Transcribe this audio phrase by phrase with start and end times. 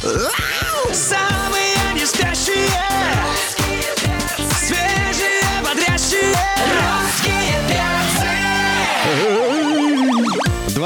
[0.00, 0.57] Самые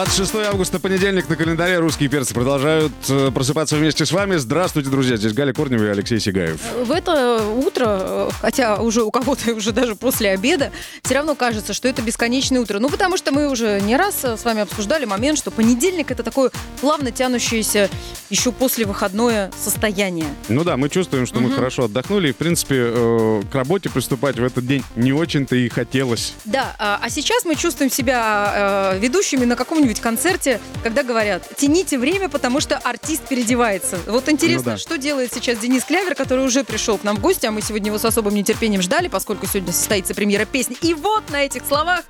[0.04, 4.35] 26 августа, понедельник, на календаре русские перцы продолжают э, просыпаться вместе с вами.
[4.35, 5.17] Здравствуйте, друзья.
[5.17, 6.58] Здесь Галя Корнева и Алексей Сигаев.
[6.83, 10.72] В это утро, э, хотя уже у кого-то уже даже после обеда,
[11.04, 12.80] все равно кажется, что это бесконечное утро.
[12.80, 16.25] Ну, потому что мы уже не раз э, с вами обсуждали момент, что понедельник это
[16.25, 17.89] такое плавно тянущееся
[18.29, 20.27] еще после выходное состояние.
[20.48, 24.43] Ну да, мы чувствуем, что мы хорошо отдохнули, и, в принципе, к работе приступать в
[24.43, 26.34] этот день не очень-то и хотелось.
[26.45, 32.28] Да, а, а сейчас мы чувствуем себя ведущими на каком-нибудь концерте, когда говорят, тяните время,
[32.28, 33.98] потому что артист переодевается.
[34.06, 34.77] Вот интересно, Ну да.
[34.78, 37.88] что делает сейчас Денис Клявер, который уже пришел к нам в гости, а мы сегодня
[37.88, 40.77] его с особым нетерпением ждали, поскольку сегодня состоится премьера песни.
[40.82, 42.02] И вот на этих словах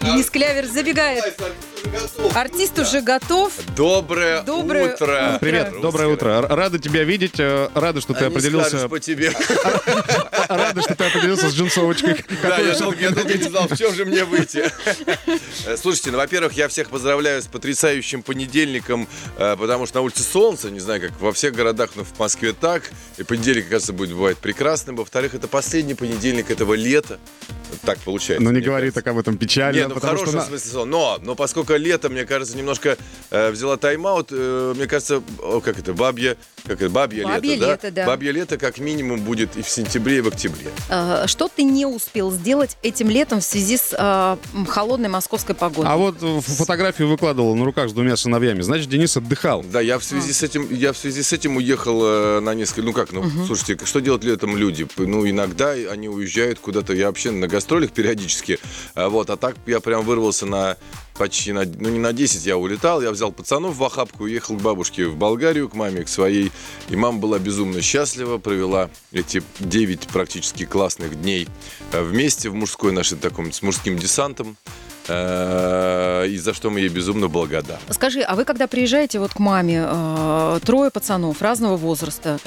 [0.00, 1.24] Денис Клявер забегает.
[2.34, 3.52] Артист уже готов.
[3.76, 5.38] Доброе, Доброе утро.
[5.40, 6.28] Привет, Русская доброе утро.
[6.30, 9.32] Р- Рады тебя видеть, э, рады, что ты не определился, скажешь по тебе.
[10.48, 12.24] рады, что ты определился с джинсовочкой.
[12.42, 14.70] Да, я долго, я долго не знал, в чем же мне выйти.
[15.66, 20.22] Э, Слушайте, ну, во-первых, я всех поздравляю с потрясающим понедельником, э, потому что на улице
[20.22, 22.82] солнце, не знаю, как во всех городах, но в Москве так.
[23.16, 24.96] И понедельник, кажется, будет бывает прекрасным.
[24.96, 27.18] Во-вторых, это последний понедельник этого лета.
[27.84, 28.42] Так получается.
[28.44, 29.02] Ну не говори кажется.
[29.02, 30.84] так об этом печально, Нет, ну в что хорошем на- смысле слова.
[30.86, 32.96] Но, но поскольку лето, мне кажется, немножко
[33.30, 37.66] э, взяла тайм-аут, э, мне кажется, о, как это, бабье, как это, бабье, Бабье лето,
[37.66, 38.06] лето, да.
[38.06, 40.70] Бабье лето как минимум будет и в сентябре, и в октябре.
[40.90, 43.92] Э, Что ты не успел сделать этим летом в связи с
[44.54, 45.90] м, холодной московской погодой?
[45.92, 48.60] А вот э, фотографию выкладывал на руках с двумя сыновьями.
[48.62, 49.62] Значит, Денис отдыхал.
[49.62, 52.82] Да, я в связи с этим, я в связи с этим уехал э, на несколько,
[52.82, 54.86] ну как, ну, слушайте, что делают летом люди?
[54.96, 58.58] Ну, иногда они уезжают куда-то, я вообще на гастролях периодически,
[58.94, 60.76] а вот, а так я прям вырвался на
[61.18, 64.62] почти на, ну не на 10 я улетал, я взял пацанов в охапку, уехал к
[64.62, 66.52] бабушке в Болгарию, к маме, к своей,
[66.88, 71.48] и мама была безумно счастлива, провела эти 9 практически классных дней
[71.92, 74.56] э, вместе в мужской нашей таком, с мужским десантом,
[75.08, 77.80] и за что мы ей безумно благодарны.
[77.90, 82.38] Скажи, а вы когда приезжаете вот к маме, э, трое пацанов разного возраста,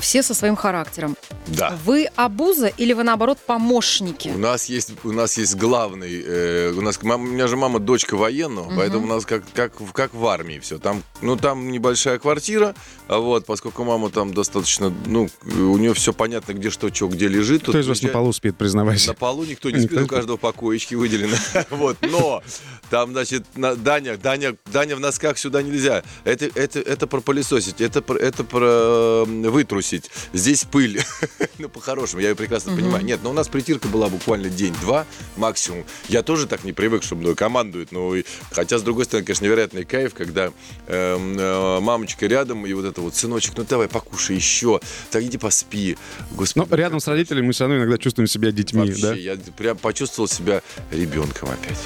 [0.00, 1.16] все со своим характером,
[1.46, 1.76] Да.
[1.84, 4.28] вы обуза или вы наоборот помощники?
[4.34, 8.16] У нас есть, у нас есть главный, э, у нас у меня же мама дочка
[8.16, 10.78] военного, поэтому у нас как, как, в- как в армии все.
[10.78, 12.74] Там, ну там небольшая квартира,
[13.08, 17.28] а вот, поскольку мама там достаточно, ну у нее все понятно, где что, что, где
[17.28, 17.62] лежит.
[17.62, 19.08] Кто из вас на полу спит, признавайся?
[19.08, 21.36] На полу никто не спит, у каждого по коечке выделено.
[21.70, 22.42] Вот, но
[22.90, 26.02] там, значит, на- Даня, Даня, Даня в носках сюда нельзя.
[26.24, 30.10] Это, это, это про пылесосить, это, это про вытрусить.
[30.32, 31.00] Здесь пыль.
[31.58, 33.04] Ну, по-хорошему, я ее прекрасно понимаю.
[33.04, 35.04] Нет, но у нас притирка была буквально день-два
[35.36, 35.84] максимум.
[36.08, 37.92] Я тоже так не привык, что мной командуют.
[37.92, 40.52] Ну, и- хотя, с другой стороны, конечно, невероятный кайф, когда
[40.86, 44.80] эм, э, мамочка рядом, и вот это вот, сыночек, ну давай покушай еще,
[45.10, 45.98] так иди поспи.
[46.30, 49.14] Ну, Господи, рядом с родителями мы все равно иногда чувствуем себя детьми, Вообще, да?
[49.14, 51.78] я прям почувствовал себя ребенком опять.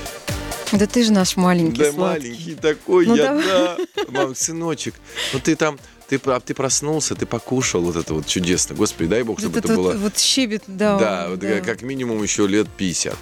[0.72, 2.28] Да ты же наш маленький да сладкий.
[2.30, 3.44] маленький такой, Ну, я, давай.
[3.44, 3.76] да.
[4.08, 4.94] Мам, сыночек,
[5.32, 5.78] ну ты там,
[6.08, 8.74] ты, про- ты проснулся, ты покушал, вот это вот чудесно.
[8.74, 9.92] Господи, дай бог, чтобы Вот это, это было...
[9.92, 10.98] вот, вот щебет, да.
[10.98, 13.14] да, вот как минимум еще лет 50.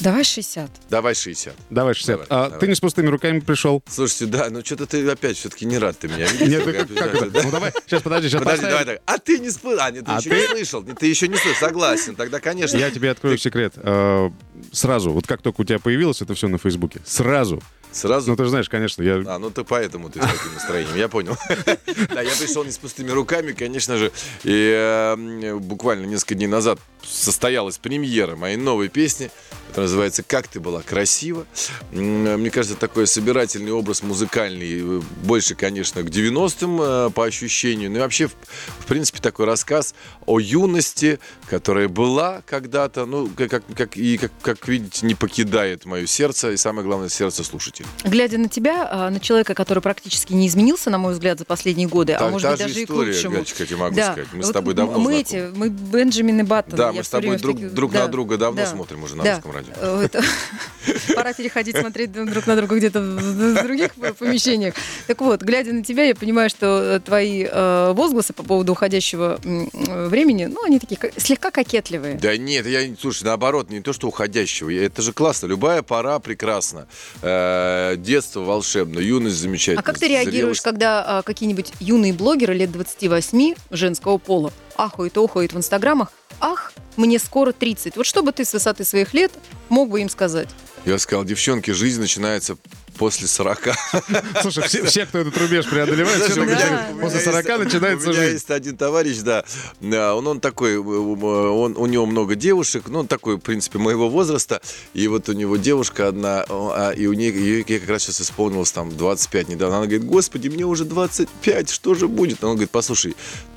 [0.00, 0.70] Давай 60.
[0.88, 1.54] Давай 60.
[1.70, 2.08] Давай, 60.
[2.14, 2.58] Давай, а давай.
[2.60, 3.82] ты не с пустыми руками пришел?
[3.88, 6.48] Слушайте, да, ну что-то ты опять все-таки не рад ты меня видишь.
[6.48, 7.30] Нет, Как- как, как это?
[7.30, 7.42] да.
[7.42, 8.86] Ну давай, сейчас подожди, сейчас Подожди, поставим.
[8.86, 9.02] давай так.
[9.06, 9.80] А ты не слышал?
[9.82, 10.82] А, нет, ты А еще ты- не слышал.
[10.82, 11.68] Ты еще не слышал.
[11.68, 12.16] Согласен.
[12.16, 12.76] Тогда, конечно.
[12.76, 13.74] Я тебе открою секрет.
[13.76, 14.30] Э,
[14.72, 17.62] Сразу, вот как только у тебя появилось это все на Фейсбуке, сразу.
[17.92, 19.20] Сразу Ну ты же знаешь, конечно, я...
[19.26, 21.36] А, ну ты поэтому ты с таким настроением, я понял.
[22.14, 24.12] Да, я пришел не с пустыми руками, конечно же,
[24.44, 29.30] и э, буквально несколько дней назад состоялась премьера моей новой песни,
[29.68, 31.46] которая называется «Как ты была красива».
[31.92, 37.90] М, Мне кажется, такой собирательный образ музыкальный, э, больше, конечно, к 90-м э, по ощущению,
[37.90, 38.32] ну и вообще, в,
[38.80, 39.94] в принципе, такой рассказ
[40.26, 41.18] о юности,
[41.48, 46.56] которая была когда-то, ну, как, как- и, как, как видите, не покидает мое сердце, и
[46.56, 47.88] самое главное, сердце слушателей.
[48.04, 51.86] Глядя на тебя, а, на человека, который практически не изменился, на мой взгляд, за последние
[51.88, 53.34] годы, а Та- может та быть же даже и к история, лучшему.
[53.36, 54.12] Галечка, я могу Да.
[54.12, 54.28] сказать.
[54.32, 55.20] Мы с Вот тобой давно Мы знакомы.
[55.20, 56.76] эти, мы Бенджамин и Баттон.
[56.76, 58.66] Да, Мы с тобой друг, таких- друг да, на друга давно да.
[58.66, 59.34] смотрим уже на Да.
[59.36, 59.72] русском радио.
[59.76, 60.08] Э,
[61.14, 64.74] Пора переходить смотреть друг на друга где-то в других помещениях.
[65.06, 69.38] Так вот, глядя на тебя, я понимаю, что э, твои э, возгласы по поводу уходящего
[69.42, 72.14] времени, ну, они такие ка- слегка кокетливые.
[72.16, 74.70] Да нет, я, слушай, наоборот, не то, что уходящего.
[74.70, 75.46] Это же классно.
[75.46, 76.86] Любая пора прекрасна.
[77.22, 79.80] Э, детство волшебно, юность замечательна.
[79.80, 84.52] А как ты реагируешь, зрелость- когда а, какие-нибудь юные блогеры лет 28 женского пола
[84.84, 86.12] ахают и охают в инстаграмах?
[86.40, 87.96] Ах, мне скоро 30.
[87.96, 89.32] Вот что бы ты с высоты своих лет
[89.68, 90.48] мог бы им сказать?
[90.86, 92.56] Я сказал, девчонки, жизнь начинается
[92.96, 93.68] после 40.
[94.42, 97.44] Слушай, все, все, кто этот рубеж преодолевает, Знаешь, все меня- говорят, у меня после 40
[97.46, 98.32] есть- начинается У меня жизнь.
[98.34, 99.44] есть один товарищ, да,
[99.80, 103.78] Да, он, он такой, э, он, у него много девушек, ну, он такой, в принципе,
[103.78, 104.60] моего возраста,
[104.94, 108.72] и вот у него девушка одна, а, и у нее, ей как раз сейчас исполнилось
[108.72, 112.42] там 25 недавно, она говорит, господи, мне уже 25, что же будет?
[112.44, 113.14] Он говорит, послушай,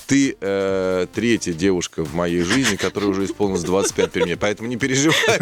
[0.08, 4.78] ты э, третья девушка в моей жизни, которая уже исполнилась 25 при мне, поэтому не
[4.78, 5.40] переживай,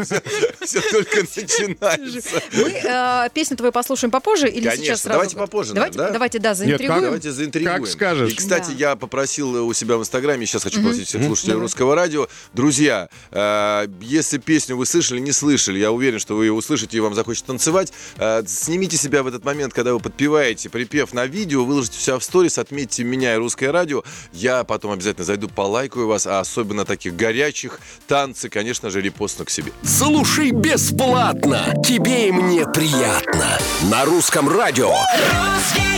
[0.66, 2.42] все только начинается.
[2.54, 5.14] Мы э, песню твою послушаем попозже или Конечно, сейчас сразу?
[5.14, 6.12] давайте попозже, Давайте, да?
[6.12, 6.58] давайте, да, как?
[6.58, 7.02] заинтригуем.
[7.02, 7.78] Давайте заинтригуем.
[7.84, 8.32] Как скажешь.
[8.32, 8.78] И, кстати, Да.
[8.78, 12.28] я попросил у себя в Инстаграме, сейчас хочу просить всех слушателей русского радио.
[12.54, 17.00] Друзья, э, если песню вы слышали, не слышали, я уверен, что вы ее услышите и
[17.00, 21.66] вам захочется танцевать, э, снимите себя в этот момент, когда вы подпеваете припев на видео,
[21.66, 24.04] выложите все в сторис, отметьте меня и русское радио.
[24.34, 29.50] Я потом обязательно зайду, полайкаю вас, а особенно таких горячих танцы, конечно же, репостну к
[29.50, 29.72] себе.
[29.84, 31.74] Слушай бесплатно.
[31.86, 33.58] Тебе и мне приятно.
[33.90, 34.90] На русском радио.
[34.90, 35.92] Русские.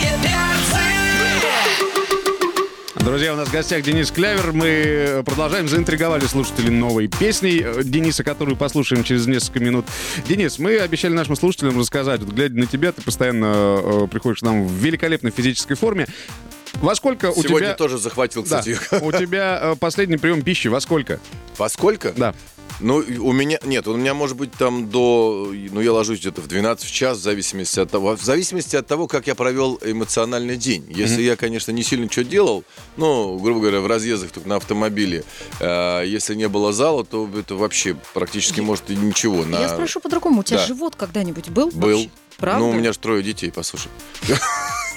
[3.04, 4.52] Друзья, у нас в гостях Денис Клявер.
[4.54, 9.84] Мы продолжаем заинтриговали слушателей новой песней э, Дениса, которую послушаем через несколько минут.
[10.26, 12.22] Денис, мы обещали нашим слушателям рассказать.
[12.22, 16.06] Вот глядя на тебя, ты постоянно э, приходишь к нам в великолепной физической форме.
[16.80, 17.74] Во сколько у Сегодня тебя...
[17.74, 18.78] тоже захватил, Да, кстати.
[19.02, 21.18] у тебя э, последний прием пищи во сколько?
[21.56, 22.08] Поскольку?
[22.16, 22.34] Да.
[22.80, 26.48] Ну, у меня, нет, у меня может быть там до, ну, я ложусь где-то в
[26.48, 30.56] 12 в час, в зависимости от того, в зависимости от того, как я провел эмоциональный
[30.56, 30.84] день.
[30.88, 32.64] Если я, конечно, не сильно что делал,
[32.96, 35.24] ну, грубо говоря, в разъездах только на автомобиле,
[35.60, 39.44] э, если не было зала, то это вообще практически, может, и ничего.
[39.44, 39.60] На...
[39.60, 40.40] Я спрошу по-другому.
[40.40, 40.66] У тебя Да.
[40.66, 41.70] живот когда-нибудь был?
[41.70, 41.90] Был.
[41.98, 42.10] вообще?
[42.38, 42.58] Правда?
[42.58, 43.88] Ну, у меня же трое детей, послушай.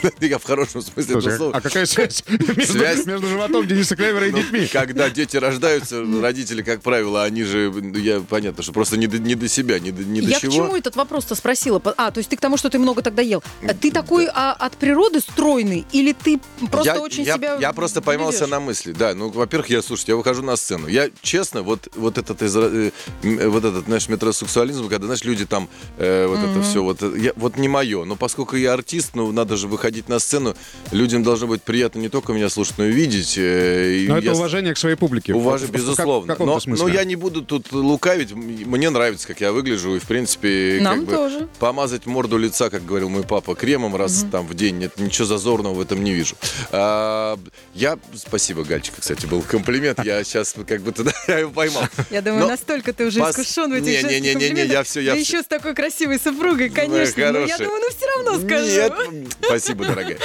[0.21, 1.51] Я в хорошем смысле этого слова.
[1.55, 4.67] а какая связь между, Связь- между животом Дениса Клявера и детьми?
[4.71, 9.19] Когда дети рождаются, родители, как правило, они же, ну, я понятно, что просто не до,
[9.19, 10.51] не до себя, не до, не до Я чего.
[10.51, 11.81] к чему этот вопрос-то спросила?
[11.97, 13.44] А, то есть ты к тому, что ты много тогда ел.
[13.67, 16.39] А Ты такой а, от природы стройный или ты
[16.71, 18.91] просто я, очень я, себя я просто поймался на мысли.
[18.91, 20.88] Да, ну, во-первых, я, слушайте, я выхожу на сцену.
[20.88, 22.91] Я, честно, вот, вот этот, изра-
[23.23, 27.01] э, м, вот этот, знаешь, метросексуализм, когда, знаешь, люди там, э, вот это все, вот,
[27.01, 28.03] э, я, вот не мое.
[28.05, 30.55] Но поскольку я артист, ну, надо же выходить на сцену,
[30.91, 33.35] людям должно быть приятно не только меня слушать, но и видеть.
[33.37, 35.33] э, и Но это я- уважение к своей публике.
[35.33, 36.35] Уважение, В- безусловно.
[36.35, 36.85] В но, смысле.
[36.85, 38.31] но я не буду тут лукавить.
[38.33, 39.95] Мне нравится, как я выгляжу.
[39.95, 41.47] И, в принципе, Нам как бы тоже.
[41.59, 44.77] помазать морду лица, как говорил мой папа, кремом раз там в день.
[44.77, 46.35] Нет, ничего зазорного в этом не вижу.
[46.71, 47.37] А,
[47.73, 47.97] я...
[48.15, 50.03] Спасибо, Гальчика, кстати, был комплимент.
[50.03, 51.83] Я сейчас как бы туда я его поймал.
[52.09, 54.65] Я думаю, Но настолько ты уже пос- искушен в этих Не, не, не, не, не,
[54.65, 55.21] я всё, я всё.
[55.21, 57.13] еще с такой красивой супругой, конечно.
[57.17, 57.57] Но я хорошая.
[57.59, 59.11] думаю, ну все равно скажу.
[59.11, 60.18] Нет, спасибо, дорогая.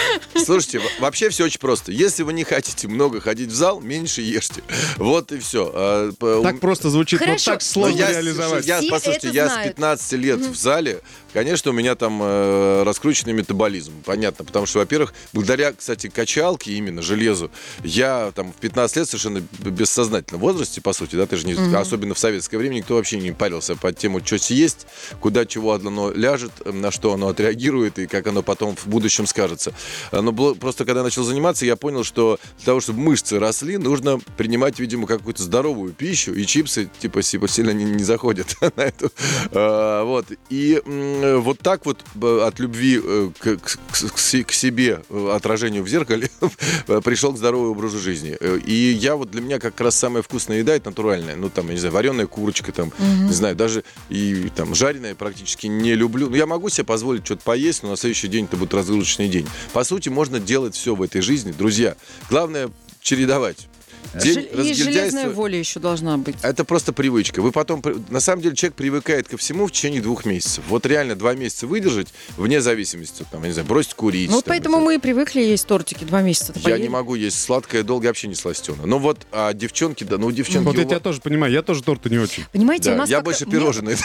[0.44, 1.92] Слушайте, во- вообще все очень просто.
[1.92, 4.62] Если вы не хотите много ходить в зал, меньше ешьте.
[4.96, 6.12] Вот и все.
[6.42, 7.52] Так просто звучит, но Хорошо.
[7.52, 8.66] так Ну, сложно я, реализовать.
[8.66, 9.72] я, послушайте, я знают.
[9.72, 11.00] с 15 лет в зале,
[11.32, 17.02] конечно, у меня там э, раскрученный метаболизм, понятно, потому что, во-первых, благодаря, кстати, качалке, именно
[17.02, 17.50] железу,
[17.84, 21.54] я там в 15 лет совершенно б- бессознательном возрасте, по сути, да, ты же не,
[21.76, 24.86] особенно в советское время, никто вообще не парился по тему, что съесть,
[25.20, 29.26] куда чего оно ляжет, э, на что оно отреагирует и как оно потом в будущем
[29.26, 29.72] скажется.
[30.10, 33.38] А, Но было- просто когда я начал заниматься, я понял, что для того, чтобы мышцы
[33.38, 38.56] росли, нужно принимать, видимо, какую-то здоровую пищу, и чипсы, типа, типа сильно не, не заходят
[38.76, 39.10] на эту.
[39.52, 40.26] А, Вот.
[40.50, 40.80] И
[41.22, 45.88] вот так вот б- от любви э, к, к- к к себе, э, отражению в
[45.88, 46.30] зеркале,
[47.04, 48.36] пришел к здоровому образу жизни.
[48.40, 51.36] Э, И я вот для меня как раз самая вкусная еда это натуральная.
[51.36, 55.66] Ну, там, я не знаю, вареная курочка, там, не знаю, даже и там жареная практически
[55.66, 56.28] не люблю.
[56.30, 59.46] Ну, я могу себе позволить что-то поесть, но на следующий день это будет разгрузочный день.
[59.72, 61.96] По сути, можно делать все в этой жизни, друзья.
[62.30, 63.68] Главное чередовать.
[64.14, 66.36] День И железная воля еще должна быть.
[66.42, 67.40] это просто привычка.
[67.40, 70.64] Вы потом, на самом деле, человек привыкает ко всему в течение двух месяцев.
[70.68, 74.28] Вот реально два месяца выдержать, вне зависимости, там, я не знаю, бросить курить.
[74.28, 76.52] Ну вот там, поэтому это- мы и привыкли есть тортики два месяца.
[76.56, 78.84] Я не могу есть сладкое долго, вообще не сластено.
[78.84, 80.64] Ну вот, а девчонки, да, ну девчонки...
[80.66, 82.44] Вот я у тебя вас- тоже понимаю, я тоже торта не очень.
[82.52, 83.96] Понимаете, Да, у нас я больше пирожные.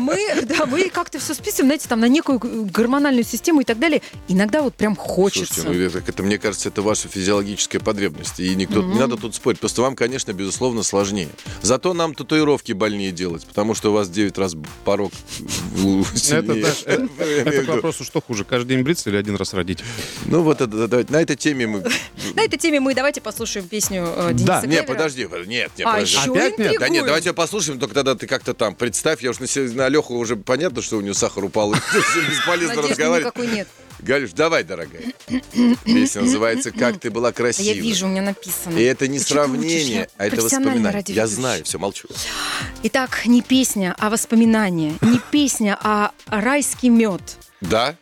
[0.00, 4.02] Мы, да, мы как-то все списываем, знаете, там на некую гормональную систему и так далее.
[4.28, 5.54] Иногда вот прям хочется.
[5.62, 8.40] Слушайте, ну это, это, мне кажется, это ваша физиологическая потребность.
[8.40, 9.60] И никто, не надо тут спорить.
[9.60, 11.28] Просто вам, конечно, безусловно, сложнее.
[11.62, 15.12] Зато нам татуировки больнее делать, потому что у вас 9 раз порог
[16.14, 16.66] сильнее.
[16.86, 19.82] это, к вопросу, что хуже, каждый день бриться или один раз родить?
[20.26, 21.84] Ну вот это, давайте, на этой теме мы...
[22.34, 24.60] На этой теме мы давайте послушаем песню э, Дениса Да.
[24.62, 24.86] Не, Клявера.
[24.86, 26.30] подожди, нет, нет, А подожди.
[26.30, 26.76] Опять нет?
[26.78, 30.14] Да нет, давайте ее послушаем, только тогда ты как-то там представь, я уж на, Леху
[30.14, 33.36] уже понятно, что у нее сахар упал, и бесполезно разговаривать.
[33.36, 33.68] никакой нет.
[34.02, 35.02] Галюш, давай, дорогая.
[35.84, 37.66] Песня называется «Как ты была красива».
[37.66, 38.76] я вижу, у меня написано.
[38.76, 41.04] И это не Ты сравнение, а это воспоминание.
[41.06, 42.08] Я знаю, все, молчу.
[42.82, 44.94] Итак, не песня, а воспоминание.
[45.02, 47.22] Не песня, а райский мед.
[47.60, 47.94] Да?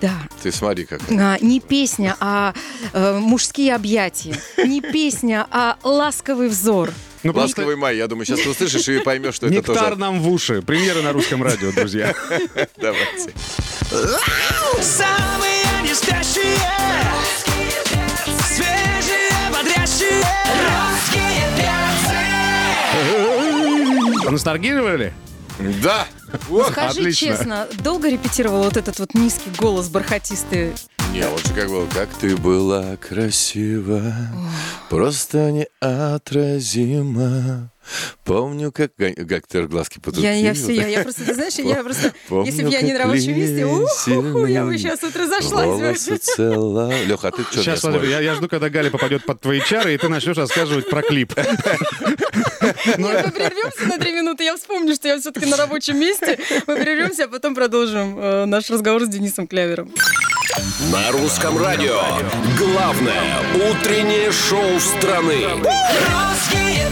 [0.00, 0.14] Да.
[0.42, 1.00] Ты смотри как.
[1.08, 2.52] А, не песня, а
[2.92, 4.36] э, мужские объятия.
[4.58, 6.92] Не песня, а ласковый взор.
[7.24, 9.96] Ну, просто Ласковый май, я думаю, сейчас ты услышишь и поймешь, что это нектар тоже.
[9.96, 10.60] нам в уши.
[10.62, 12.14] Премьеры на русском радио, друзья.
[12.76, 13.32] Давайте.
[14.82, 16.58] Самые не спящие
[18.46, 20.24] Свежие, бодрящие
[20.64, 21.42] Русские
[24.20, 25.14] перцы Ностальгировали?
[25.82, 26.06] Да!
[26.50, 27.28] Ох, Скажи отлично.
[27.28, 30.72] честно, долго репетировал вот этот вот низкий голос бархатистый?
[31.14, 34.02] Не, же как был, как ты была красива,
[34.90, 37.70] просто неотразима.
[38.24, 38.90] Помню, как...
[38.96, 40.24] Как ты глазки потупила.
[40.24, 42.94] Я, я все, я, я просто, ты знаешь, я просто, Помню, если бы я не
[42.94, 46.02] на рабочем месте, уху, я бы сейчас вот разошлась.
[46.20, 46.92] Цела.
[47.04, 49.94] Леха, а ты что Сейчас, смотри, я, я жду, когда Галя попадет под твои чары,
[49.94, 51.36] и ты начнешь рассказывать про клип.
[51.36, 56.40] Нет, мы прервемся на три минуты, я вспомню, что я все-таки на рабочем месте.
[56.66, 59.92] Мы прервемся, а потом продолжим э, наш разговор с Денисом Клявером.
[60.92, 62.00] На русском радио.
[62.58, 65.38] Главное утреннее шоу страны.
[65.54, 66.90] Русские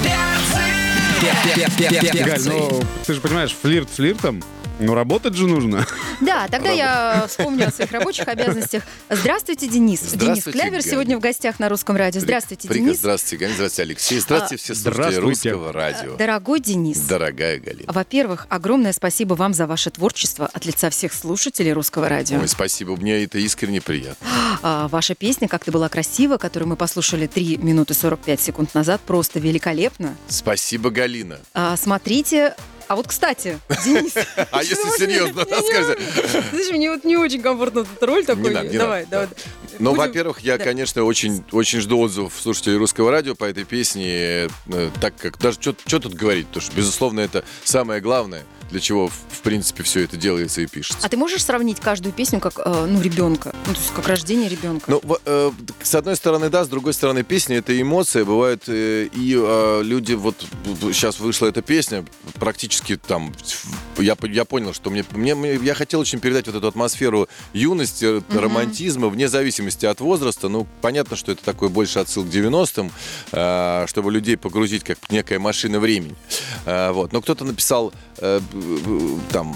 [1.78, 4.42] перцы Галь, ну, ты же понимаешь, флирт флиртом,
[4.82, 5.86] но работать же нужно.
[6.20, 8.82] Да, тогда я вспомню о своих рабочих обязанностях.
[9.10, 10.00] Здравствуйте, Денис.
[10.00, 10.82] Здравствуйте, Денис Клявер Галя.
[10.90, 12.20] сегодня в гостях на русском радио.
[12.20, 12.98] Здравствуйте, Приказ, Денис.
[12.98, 14.18] Здравствуйте, Галина, здравствуйте, Алексей.
[14.20, 15.50] Здравствуйте, все слушатели здравствуйте.
[15.52, 16.16] русского радио.
[16.16, 17.92] Дорогой Денис, Дорогая Галина.
[17.92, 22.38] во-первых, огромное спасибо вам за ваше творчество от лица всех слушателей русского радио.
[22.40, 24.26] Ой, спасибо, мне это искренне приятно.
[24.62, 29.00] А, Ваша песня «Как ты была красива», которую мы послушали 3 минуты 45 секунд назад,
[29.00, 30.14] просто великолепно.
[30.28, 31.38] Спасибо, Галина.
[31.54, 32.54] А, Смотрите,
[32.92, 34.12] а вот, кстати, Денис.
[34.50, 35.66] А если серьезно, могу?
[36.50, 38.52] Знаешь, мне вот не очень комфортно этот роль такой.
[38.68, 39.28] давай, давай.
[39.78, 44.90] Ну, во-первых, я, конечно, очень, очень жду отзывов слушателей русского радио по этой песне, э,
[45.00, 49.40] так как даже что тут говорить, потому что, безусловно, это самое главное, для чего, в,
[49.42, 50.98] принципе, все это делается и пишется.
[51.04, 53.54] А ты можешь сравнить каждую песню как, э, ну, ребенка?
[53.66, 54.90] Ну, то есть как рождение ребенка?
[54.90, 55.52] Ну, в- э,
[55.82, 58.24] с одной стороны, да, с другой стороны, песня это эмоция.
[58.24, 60.36] Бывает, э, и э, люди, вот
[60.80, 63.34] сейчас вышла эта песня, практически там,
[63.98, 69.08] я, я понял, что мне, мне, я хотел очень передать вот эту атмосферу юности, романтизма,
[69.08, 70.48] вне зависимости от возраста.
[70.48, 72.90] Ну, понятно, что это такой больше отсыл к 90-м,
[73.32, 76.16] э, чтобы людей погрузить как некая машина времени.
[76.64, 77.12] Э, вот.
[77.12, 78.40] Но кто-то написал э,
[79.30, 79.54] там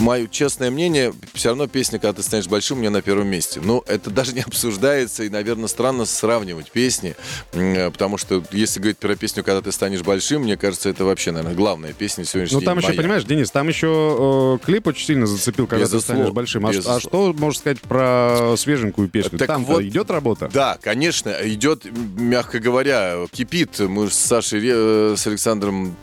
[0.00, 3.60] мое честное мнение, все равно песня, когда ты станешь большим, у меня на первом месте.
[3.62, 7.14] Но это даже не обсуждается, и, наверное, странно сравнивать песни,
[7.52, 11.32] м, потому что если говорить про песню, когда ты станешь большим, мне кажется, это вообще,
[11.32, 13.00] наверное, главная песня сегодняшнего Ну, там еще, моя.
[13.00, 16.66] понимаешь, Денис, там еще э, клип очень сильно зацепил, когда ты Безусловно, станешь большим.
[16.66, 19.38] А, а что можешь сказать про свеженькую песню?
[19.38, 20.48] Так там вот, идет работа?
[20.52, 21.84] Да, конечно, идет,
[22.16, 23.78] мягко говоря, кипит.
[23.80, 25.96] Мы с Сашей, э, с Александром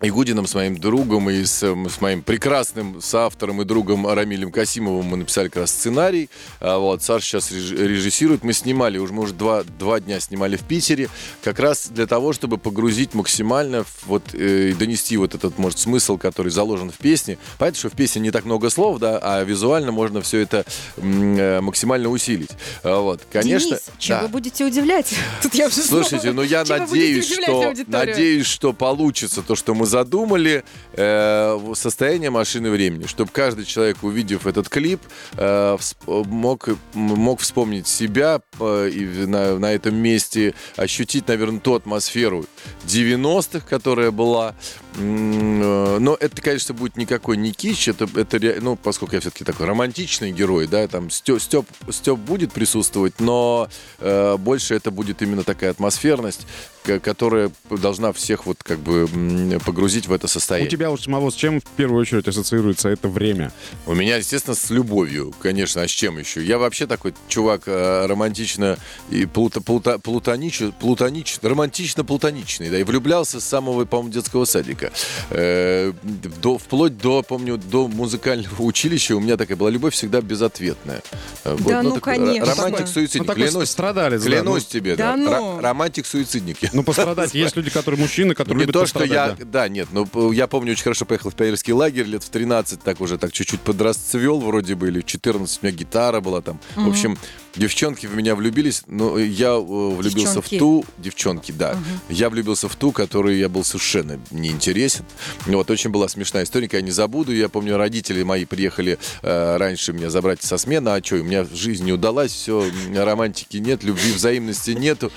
[0.00, 5.16] Игудиным, с моим другом и с, с моим прекрасным соавтором и другом Рамилем Касимовым мы
[5.16, 6.30] написали как раз сценарий.
[6.60, 8.44] А вот Саша сейчас реж- режиссирует.
[8.44, 11.08] Мы снимали, уже мы уже два, два дня снимали в Питере,
[11.42, 16.16] как раз для того, чтобы погрузить максимально, вот, э, и донести вот этот, может, смысл,
[16.16, 17.36] который заложен в песне.
[17.58, 20.64] Понятно, что в песне не так много слов, да, а визуально можно все это
[20.96, 22.50] э, максимально усилить.
[22.84, 23.70] А Вот, конечно.
[23.70, 24.22] Денис, чем да.
[24.22, 25.12] вы будете удивлять?
[25.42, 29.74] Тут я уже Слушайте, снова- ну я Чем надеюсь, что надеюсь, что получится то, что
[29.74, 30.64] мы задумали.
[30.92, 35.00] Э, состояние машины времени, чтобы каждый человек, увидев этот клип,
[35.36, 35.76] э,
[36.06, 42.46] мог мог вспомнить себя э, и на, на этом месте ощутить, наверное, ту атмосферу
[42.86, 44.54] 90-х, которая была.
[44.96, 49.66] Э, Но это, конечно, будет никакой не кич, это, это ну, поскольку я все-таки такой
[49.66, 53.68] романтичный герой, да, там Степ, Степ, Степ будет присутствовать, но
[53.98, 56.46] э, больше это будет именно такая атмосферность,
[57.02, 59.06] которая должна всех вот как бы
[59.64, 60.70] погрузить в это У состояние.
[60.70, 63.52] тебя уж самого с чем в первую очередь ассоциируется это время?
[63.86, 66.42] У меня, естественно, с любовью, конечно, а с чем еще?
[66.44, 68.78] Я вообще такой чувак э, романтично
[69.10, 74.92] и плута, плута, плутонич, плутонич, романтично-плутоничный, да, и влюблялся с самого, по-моему, детского садика.
[75.30, 75.92] Э,
[76.42, 81.02] до, вплоть до, помню, до музыкального училища у меня такая была любовь всегда безответная.
[81.44, 82.46] Э, вот, Да ну, такой конечно.
[82.54, 83.70] Ну, Романтик-суицидник, такой клянусь.
[83.70, 84.78] страдалец, да, Клянусь ну.
[84.80, 85.16] тебе, Да да.
[85.16, 85.30] ну.
[85.30, 86.56] Ро- Романтик-суицидник.
[86.78, 87.34] Ну, пострадать.
[87.34, 89.36] Есть люди, которые мужчины, которые не любят то, что я...
[89.38, 89.68] Да.
[89.68, 93.18] нет, ну, я помню, очень хорошо поехал в пионерский лагерь лет в 13, так уже
[93.18, 96.60] так чуть-чуть подрасцвел вроде бы, или в 14 у меня гитара была там.
[96.76, 97.18] В общем,
[97.56, 100.56] девчонки в меня влюбились, но я э, влюбился Девчонки.
[100.56, 100.84] в ту...
[100.98, 101.76] Девчонки, да.
[102.08, 105.04] Я влюбился в ту, которой я был совершенно неинтересен.
[105.46, 107.32] Вот, очень была смешная история, я не забуду.
[107.32, 111.44] Я помню, родители мои приехали э, раньше меня забрать со смены, а что, у меня
[111.44, 115.10] жизнь не удалась, все, романтики нет, любви, взаимности нету.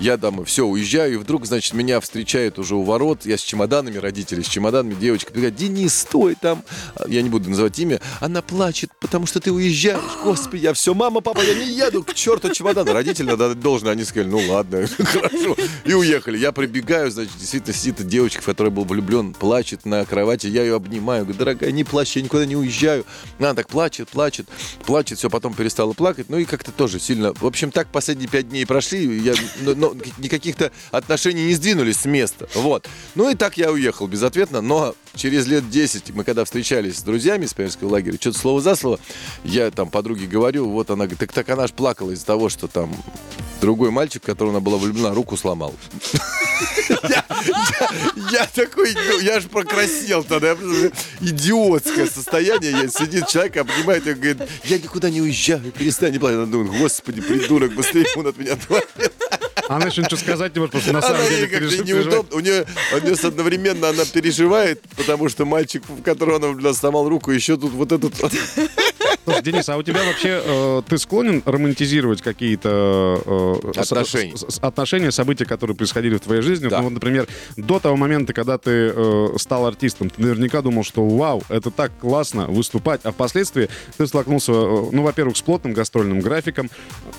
[0.00, 3.26] Я домой, все, уезжаю, и вдруг, значит, меня встречают уже у ворот.
[3.26, 5.56] Я с чемоданами, родители с чемоданами, девочка прибегает.
[5.56, 6.62] Денис, стой там.
[6.94, 8.00] А, Я не буду называть имя.
[8.20, 10.00] Она плачет, потому что ты уезжаешь.
[10.24, 12.88] Господи, я все, мама, папа, я не еду, к черту чемодан.
[12.88, 13.92] Родители надо должное.
[13.92, 15.56] Они сказали, ну ладно, хорошо.
[15.84, 16.38] И уехали.
[16.38, 20.46] Я прибегаю, значит, действительно сидит девочка, в которой был влюблен, плачет на кровати.
[20.46, 21.24] Я ее обнимаю.
[21.24, 23.04] Говорю, дорогая, не плачь, я никуда не уезжаю.
[23.38, 24.48] Она так плачет, плачет,
[24.84, 25.18] плачет.
[25.18, 26.26] Все, потом перестала плакать.
[26.28, 27.32] Ну и как-то тоже сильно.
[27.34, 29.18] В общем, так последние пять дней прошли.
[29.20, 32.48] Я, но, но никаких-то отношений не сдвинулись с места.
[32.54, 32.88] Вот.
[33.14, 34.60] Ну и так я уехал безответно.
[34.60, 38.74] Но через лет 10, мы когда встречались с друзьями из пионерского лагеря, что-то слово за
[38.76, 38.98] слово,
[39.44, 42.68] я там подруге говорю, вот она говорит, так, так она ж плакала из-за того, что
[42.68, 42.94] там
[43.60, 45.74] другой мальчик, которого она была влюблена, руку сломал.
[47.08, 47.88] Я- я-
[48.30, 50.48] Я такой, ну, я же прокрасил тогда.
[50.50, 52.72] я Идиотское состояние.
[52.72, 56.38] Я сидит человек, обнимает и говорит, я никуда не уезжаю, перестань не плакать.
[56.38, 58.88] Она думает, господи, придурок, быстрее он от меня отвалит.
[59.68, 62.36] Она еще ничего сказать не может, потому что на самом деле ей как-то пережив- неудобно.
[62.36, 67.08] У нее, у нее одновременно она переживает, потому что мальчик, в которого она влюблена, сломал
[67.08, 68.14] руку, еще тут вот этот...
[69.28, 74.36] Слушай, Денис, а у тебя вообще э, ты склонен романтизировать какие-то э, Отношения.
[74.36, 76.68] с- с- отношения, события, которые происходили в твоей жизни?
[76.68, 76.78] Да.
[76.78, 81.06] Ну, вот, например, до того момента, когда ты э, стал артистом, ты наверняка думал, что
[81.06, 86.20] вау, это так классно выступать, а впоследствии ты столкнулся, э, ну, во-первых, с плотным гастрольным
[86.20, 86.70] графиком,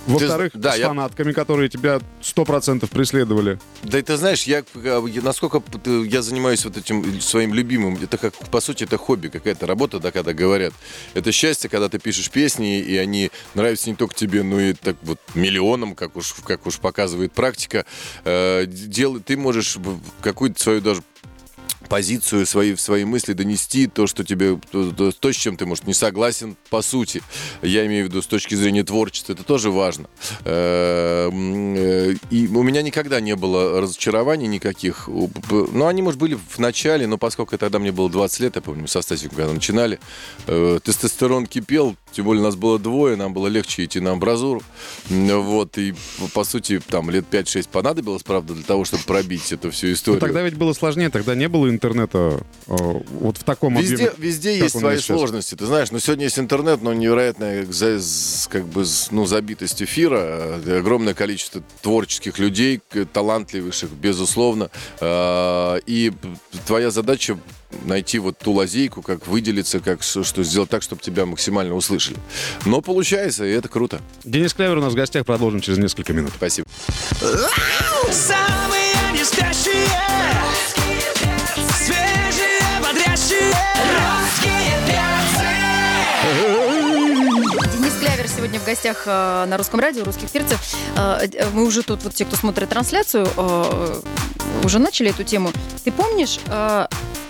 [0.08, 3.60] во-вторых, да, с я- фанатками, которые тебя сто процентов преследовали.
[3.84, 8.62] Да это знаешь, я, э, насколько я занимаюсь вот этим своим любимым, это как, по
[8.62, 10.74] сути, это хобби, какая-то работа, да, когда говорят.
[11.14, 14.96] Это счастье, когда ты пишешь песни, и они нравятся не только тебе, но и так
[15.02, 17.86] вот миллионам, как уж, как уж показывает практика.
[18.26, 19.78] Э, дел, ты можешь
[20.22, 21.04] какую-то свою даже
[21.90, 25.94] позицию, свои, свои мысли донести, то, что тебе, то, то- с чем ты, может, не
[25.94, 27.22] согласен, по сути.
[27.62, 30.08] Я имею в виду с точки зрения творчества, это тоже важно.
[30.46, 35.08] Э, э, И у меня никогда не было разочарований никаких.
[35.08, 38.88] Ну, они, может, были в начале, но поскольку тогда мне было 20 лет, я помню,
[38.88, 40.00] со Стасиком, когда начинали,
[40.48, 44.62] э, тестостерон кипел, тем более нас было двое, нам было легче идти на амбразуру.
[45.10, 45.94] Вот, и,
[46.34, 50.22] по сути, там лет 5-6 понадобилось, правда, для того, чтобы пробить эту всю Но историю.
[50.22, 52.74] Ну, тогда ведь было сложнее, тогда не было интернета э,
[53.20, 54.12] вот в таком Везде, объеме.
[54.18, 55.06] везде есть свои сейчас.
[55.18, 55.56] сложности.
[55.56, 57.66] Ты знаешь, но сегодня есть интернет, но невероятная
[58.50, 62.82] как бы, ну, забитость эфира, э, огромное количество творческих людей,
[63.14, 64.70] талантливейших, безусловно.
[65.00, 66.12] Э, И
[66.68, 67.38] твоя задача
[67.84, 72.18] найти вот ту лазейку, как выделиться, как что сделать так, чтобы тебя максимально услышали.
[72.66, 74.02] Но получается, и это круто.
[74.24, 76.32] Денис Клявер у нас в гостях, продолжим через несколько минут.
[76.36, 76.68] Спасибо.
[78.12, 79.88] Самые не спящие
[81.78, 83.54] Свежие, бодрящие
[83.98, 85.50] Русские перцы
[87.78, 90.60] Денис Клявер сегодня в гостях э, на русском радио русских перцев.
[90.96, 93.28] Э, э, мы уже тут, вот те, кто смотрит трансляцию,
[94.64, 95.52] уже начали эту тему.
[95.84, 96.40] Ты помнишь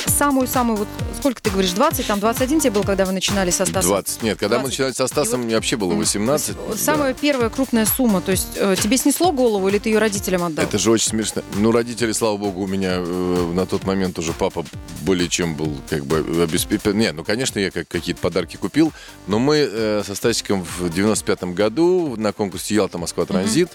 [0.09, 3.89] самую-самую, вот сколько ты говоришь, 20, там 21 тебе было, когда вы начинали со Стасом?
[3.91, 4.23] 20.
[4.23, 4.71] Нет, когда мы 20.
[4.79, 6.55] начинали со Стасом, И мне вообще было 18.
[6.55, 6.77] Вот Да.
[6.77, 10.65] Самая первая крупная сумма, то есть э, тебе снесло голову или ты ее родителям отдал?
[10.65, 11.41] Это же очень смешно.
[11.55, 14.65] Ну, родители, слава богу, у меня э, на тот момент уже папа
[15.01, 16.97] более чем был как бы обеспечен.
[16.97, 18.91] Нет, ну, конечно, я как, какие-то подарки купил,
[19.27, 23.69] но мы э, со Стасиком в 95-м году на конкурсе Ялта Москва Транзит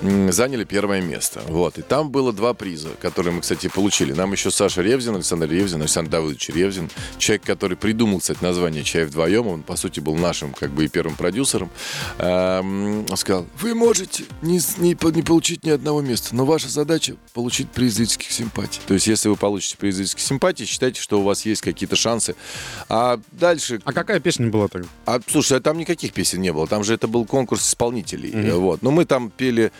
[0.00, 1.42] м, заняли первое место.
[1.48, 1.78] Вот.
[1.78, 4.12] И там было два приза, которые мы, кстати, получили.
[4.12, 9.04] Нам еще Саша Ревзин, Александр Ревзин, Александр Давыдович Ревзин, человек, который придумал, кстати, название «Чай
[9.04, 11.70] вдвоем», он, по сути, был нашим как бы и первым продюсером,
[12.18, 17.70] эм, сказал, вы можете не, не, не получить ни одного места, но ваша задача получить
[17.70, 18.80] приз зрительских симпатий.
[18.86, 22.36] То есть, если вы получите приз зрительских симпатий, считайте, что у вас есть какие-то шансы.
[22.88, 23.80] А дальше...
[23.84, 24.88] А какая песня была тогда?
[25.06, 26.66] А, слушай, а там никаких песен не было.
[26.66, 28.30] Там же это был конкурс исполнителей.
[28.32, 28.82] Э, Вот.
[28.82, 29.72] Но мы там пели...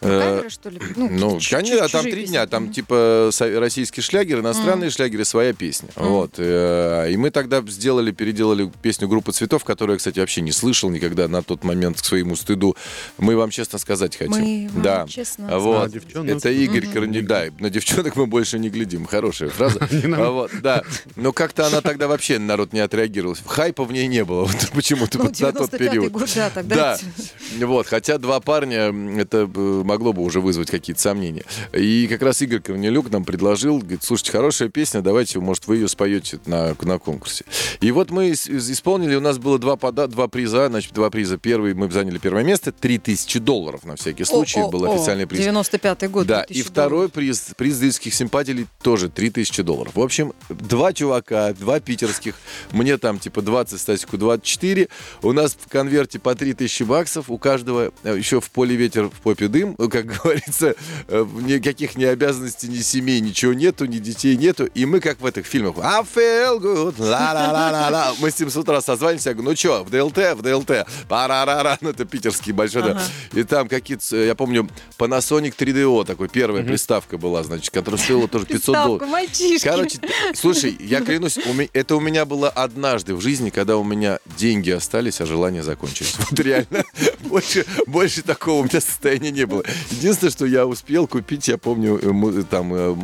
[0.00, 0.80] э, Каверы, что ли?
[0.96, 2.46] ну, чуть- конечно, а там три дня.
[2.46, 5.88] Там типа российский шлягер, иностранные шлягеры, своя песня.
[5.96, 6.34] Вот.
[6.38, 10.90] э, И мы тогда сделали, переделали песню группы цветов, которую я, кстати, вообще не слышал
[10.90, 12.76] никогда на тот момент к своему стыду.
[13.18, 14.32] Мы вам честно сказать хотим.
[14.32, 15.06] Мы да.
[15.08, 15.94] честно Вот.
[15.94, 19.06] Это Игорь Да, на девчонок мы больше не глядим.
[19.06, 19.80] Хорошая фраза.
[20.14, 20.82] А вот, да.
[21.16, 23.36] Но как-то она тогда вообще народ не отреагировал.
[23.46, 24.48] Хайпа в ней не было.
[24.74, 26.12] Почему-то Ну, на тот 95-й период.
[26.34, 26.94] да, тогда Да.
[26.94, 31.44] это- Вот, хотя два парня, это э, могло бы уже вызвать какие-то сомнения.
[31.72, 35.88] И как раз Игорь Корнелюк нам предложил, говорит, слушайте, хорошая песня, давайте может, вы ее
[35.88, 37.44] споете на, на конкурсе.
[37.80, 41.10] И вот мы ис- ис- исполнили, у нас было два, пода- два приза, значит, два
[41.10, 41.38] приза.
[41.38, 45.40] Первый мы заняли первое место, 3000 долларов на всякий случай, О, о, был официальный приз.
[45.40, 46.26] 95-й год.
[46.26, 47.12] Да, 2000 и второй долларов.
[47.12, 49.92] приз, приз зрительских симпатий тоже 3000 долларов.
[49.94, 52.34] В общем, два чувака, два питерских,
[52.72, 54.88] мне там типа 20, Стасику 24.
[55.22, 59.20] У нас в конверте по 3000 баксов, у каждого э, еще в поле ветер, в
[59.22, 59.63] попе дым.
[59.78, 60.74] Ну, Как говорится,
[61.08, 64.66] э, никаких ни обязанностей, ни семей, ничего нету, ни детей нету.
[64.74, 65.76] И мы как в этих фильмах.
[65.82, 68.14] I feel good, ла-ла-ла-ла-ла.
[68.20, 71.78] Мы с ним с утра созваниваемся, я говорю, ну что, в ДЛТ, в ДЛТ, пара-ра-ра,
[71.80, 73.02] ну это питерский большой, да.
[73.32, 78.28] И там какие-то, э, я помню, Panasonic 3DO, такой первая приставка была, значит, которая стоила
[78.28, 79.08] тоже 500 Приставка, долларов.
[79.08, 79.64] мальчишки.
[79.64, 79.98] Короче,
[80.34, 84.18] слушай, я клянусь, у ме- это у меня было однажды в жизни, когда у меня
[84.36, 86.14] деньги остались, а желание закончились.
[86.30, 86.84] Вот реально.
[87.20, 89.62] Больше, больше такого у меня состояния не было.
[89.90, 92.94] Единственное, что я успел купить, я помню, э, му- там, э,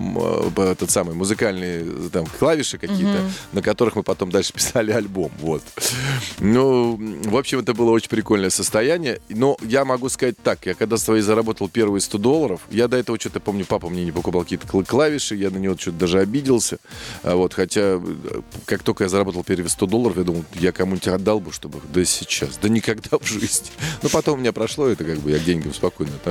[0.56, 3.20] э, этот самый, музыкальные э, там клавиши какие-то,
[3.52, 5.30] на которых мы потом дальше писали альбом.
[5.40, 5.62] Вот.
[6.38, 9.20] Ну, в общем, это было очень прикольное состояние.
[9.28, 13.18] Но я могу сказать так, я когда свои заработал первые 100 долларов, я до этого
[13.18, 16.78] что-то помню, папа мне не покупал какие-то кл- клавиши, я на него что-то даже обиделся.
[17.22, 18.00] А вот, хотя, э,
[18.66, 21.80] как только я заработал первые 100 долларов, я думал, я кому-нибудь отдал бы, чтобы...
[21.92, 23.68] Да сейчас, да никогда в жизни.
[24.02, 26.29] Но потом у меня прошло это, как бы я к деньгам спокойно отношусь.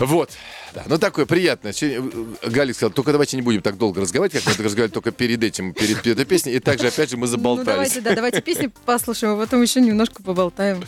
[0.00, 0.30] Вот.
[0.74, 1.72] Да, ну такое приятное.
[1.72, 2.10] Сегодня,
[2.42, 5.42] э, Галик сказал, только давайте не будем так долго разговаривать, как мы разговаривали только перед
[5.42, 6.52] этим, перед, перед этой песней.
[6.54, 7.66] И также, опять же, мы Ну, заболтались.
[7.66, 10.84] давайте, да, давайте песни послушаем, а потом еще немножко поболтаем.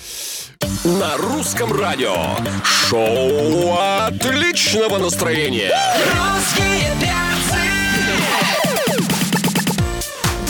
[0.84, 2.14] На русском радио.
[2.62, 5.72] Шоу отличного настроения.
[6.12, 7.29] Русские перцы.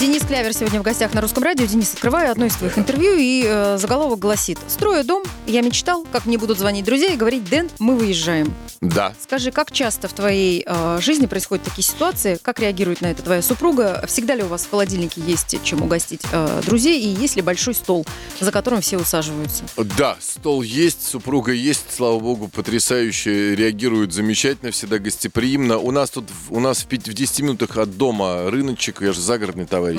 [0.01, 1.67] Денис Клявер сегодня в гостях на Русском радио.
[1.67, 6.25] Денис, открываю одно из твоих интервью, и э, заголовок гласит «Строю дом, я мечтал, как
[6.25, 8.51] мне будут звонить друзья и говорить, Дэн, мы выезжаем».
[8.81, 9.13] Да.
[9.21, 12.39] Скажи, как часто в твоей э, жизни происходят такие ситуации?
[12.41, 14.03] Как реагирует на это твоя супруга?
[14.07, 16.99] Всегда ли у вас в холодильнике есть чем угостить э, друзей?
[16.99, 18.03] И есть ли большой стол,
[18.39, 19.65] за которым все усаживаются?
[19.99, 25.77] Да, стол есть, супруга есть, слава богу, потрясающе реагирует замечательно, всегда гостеприимно.
[25.77, 29.21] У нас тут, у нас в, пяти- в 10 минутах от дома рыночек, я же
[29.21, 29.90] загородный товарищ,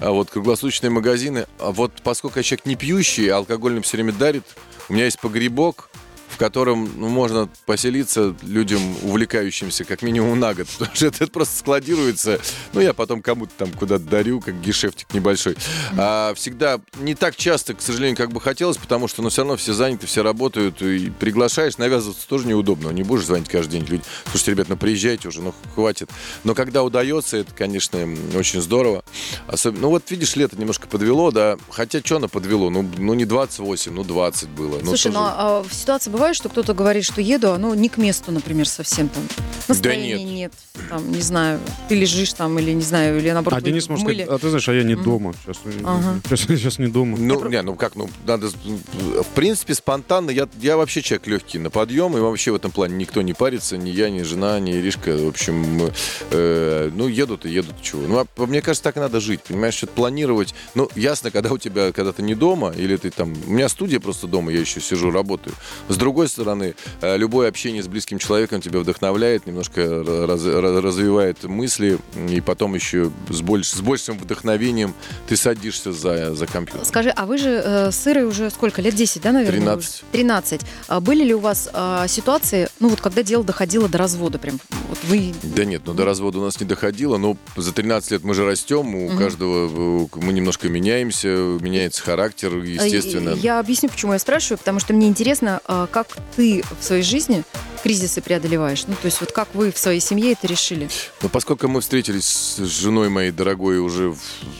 [0.00, 1.46] а вот круглосуточные магазины.
[1.58, 4.44] А вот поскольку я человек не пьющий, а алкоголь все время дарит,
[4.88, 5.90] у меня есть погребок,
[6.36, 10.66] в котором ну, можно поселиться людям, увлекающимся как минимум на год.
[10.78, 12.38] Потому что это просто складируется.
[12.74, 15.56] Ну, я потом кому-то там куда-то дарю, как гешефтик небольшой.
[15.96, 19.56] А всегда не так часто, к сожалению, как бы хотелось, потому что, ну, все равно
[19.56, 20.82] все заняты, все работают.
[20.82, 22.90] И приглашаешь, навязываться тоже неудобно.
[22.90, 24.04] Не будешь звонить каждый день людям.
[24.26, 26.10] Слушайте, ребят, ну, приезжайте уже, ну, хватит.
[26.44, 27.98] Но когда удается, это, конечно,
[28.34, 29.04] очень здорово.
[29.46, 31.56] Особенно, ну, вот видишь, лето немножко подвело, да.
[31.70, 32.68] Хотя, что оно подвело?
[32.68, 34.80] Ну, ну не 28, ну, 20 было.
[34.80, 37.88] Ну, Слушай, тоже- ну а в ситуации бывает, что кто-то говорит, что еду, ну не
[37.88, 39.22] к месту, например, совсем там.
[39.68, 40.52] Настроения нет.
[40.90, 44.28] Там, не знаю, ты лежишь там или не знаю, или наоборот А Денис может сказать,
[44.28, 45.34] а ты знаешь, а я не дома.
[45.44, 46.20] Сейчас, Ага.
[46.24, 47.16] сейчас, сейчас не дома.
[47.16, 48.48] Ну, не, ну как, ну, надо...
[48.48, 50.30] В принципе, спонтанно.
[50.30, 53.76] Я, я вообще человек легкий на подъем, и вообще в этом плане никто не парится,
[53.76, 55.16] ни я, ни жена, ни Иришка.
[55.16, 55.92] В общем,
[56.30, 58.02] э, ну, едут и едут, чего.
[58.02, 60.54] Ну, а, мне кажется, так и надо жить, понимаешь, что-то планировать.
[60.74, 63.32] Ну, ясно, когда у тебя, когда ты не дома, или ты там...
[63.46, 65.54] У меня студия просто дома, я еще сижу, работаю.
[65.88, 71.44] С другой стороны, э, любое общение с близким человеком тебя вдохновляет, немножко раз- раз- развивает
[71.44, 71.98] мысли,
[72.30, 74.94] и потом еще с, больш, с большим вдохновением
[75.28, 76.84] ты садишься за, за компьютер.
[76.86, 78.80] Скажи, а вы же э, с Ирой уже сколько?
[78.82, 79.58] Лет 10, да, наверное?
[79.60, 79.88] 13.
[80.02, 80.12] уже?
[80.12, 80.60] 13.
[80.88, 84.58] А были ли у вас а, ситуации, ну вот когда дело доходило до развода прям?
[84.88, 85.34] Вот вы...
[85.42, 88.44] Да нет, ну до развода у нас не доходило, но за 13 лет мы же
[88.46, 89.18] растем, у Мгм.
[89.18, 93.32] каждого э, мы немножко меняемся, меняется характер, естественно.
[93.32, 97.02] А, Я объясню, почему я спрашиваю, потому что мне интересно, а, как ты в своей
[97.02, 97.44] жизни
[97.82, 98.84] кризисы преодолеваешь.
[98.88, 100.88] Ну, то есть вот как вы в своей семье это решили?
[101.22, 104.18] Но поскольку мы встретились с женой моей дорогой уже, в-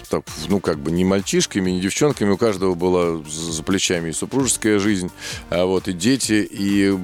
[0.09, 4.79] так, ну, как бы не мальчишками, не девчонками, у каждого была за плечами и супружеская
[4.79, 5.11] жизнь,
[5.51, 6.47] а вот и дети.
[6.49, 6.97] И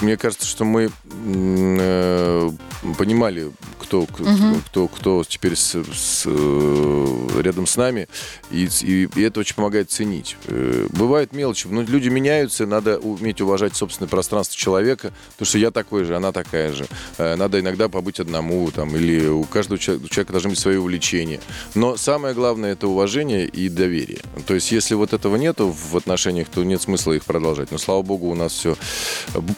[0.00, 0.90] мне кажется, что мы
[1.24, 2.50] э,
[2.98, 4.62] понимали, кто, Мгм.
[4.66, 8.08] кто, кто теперь с- с, э, рядом с нами,
[8.50, 10.36] и, и- и это очень помогает ценить.
[10.46, 15.70] Э, Бывают мелочи, но люди меняются, надо уметь уважать собственное пространство человека, потому что я
[15.70, 16.86] такой же, она такая же.
[17.18, 20.76] Э, Надо иногда побыть одному, там, или у каждого чел- у человека должны быть свои
[20.76, 21.40] увлечения.
[21.74, 24.20] Но самое главное это уважение и доверие.
[24.46, 27.70] То есть, если вот этого нету в отношениях, то нет смысла их продолжать.
[27.72, 28.76] Но слава богу, у нас все.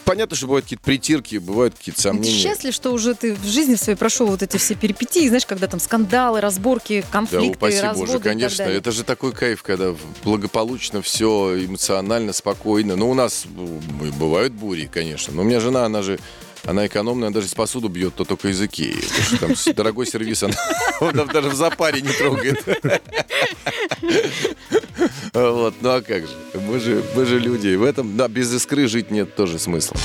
[0.04, 2.38] Понятно, что бывают какие-то притирки, бывают какие-то Ты сомнения.
[2.38, 5.80] счастлив, что уже ты в жизни своей прошел вот эти все перипетии, знаешь, когда там
[5.80, 8.62] скандалы, разборки, Да, конфликты, упаси разводы Боже, конечно.
[8.62, 12.96] Это же такой кайф, когда благополучно все, эмоционально, спокойно.
[12.96, 13.44] Ну, у нас
[14.12, 15.32] бывают бури, конечно.
[15.34, 16.18] Но у меня жена, она же
[16.66, 18.94] Она экономная, она даже если посуду бьет, то только языки.
[18.94, 20.54] Потому что там с- дорогой сервис, она,
[21.00, 22.64] он там даже в запаре не трогает.
[25.34, 26.32] Вот, ну а как же?
[26.54, 27.68] Мы же, мы же люди.
[27.68, 29.96] И в этом, да, без искры жить нет тоже смысла.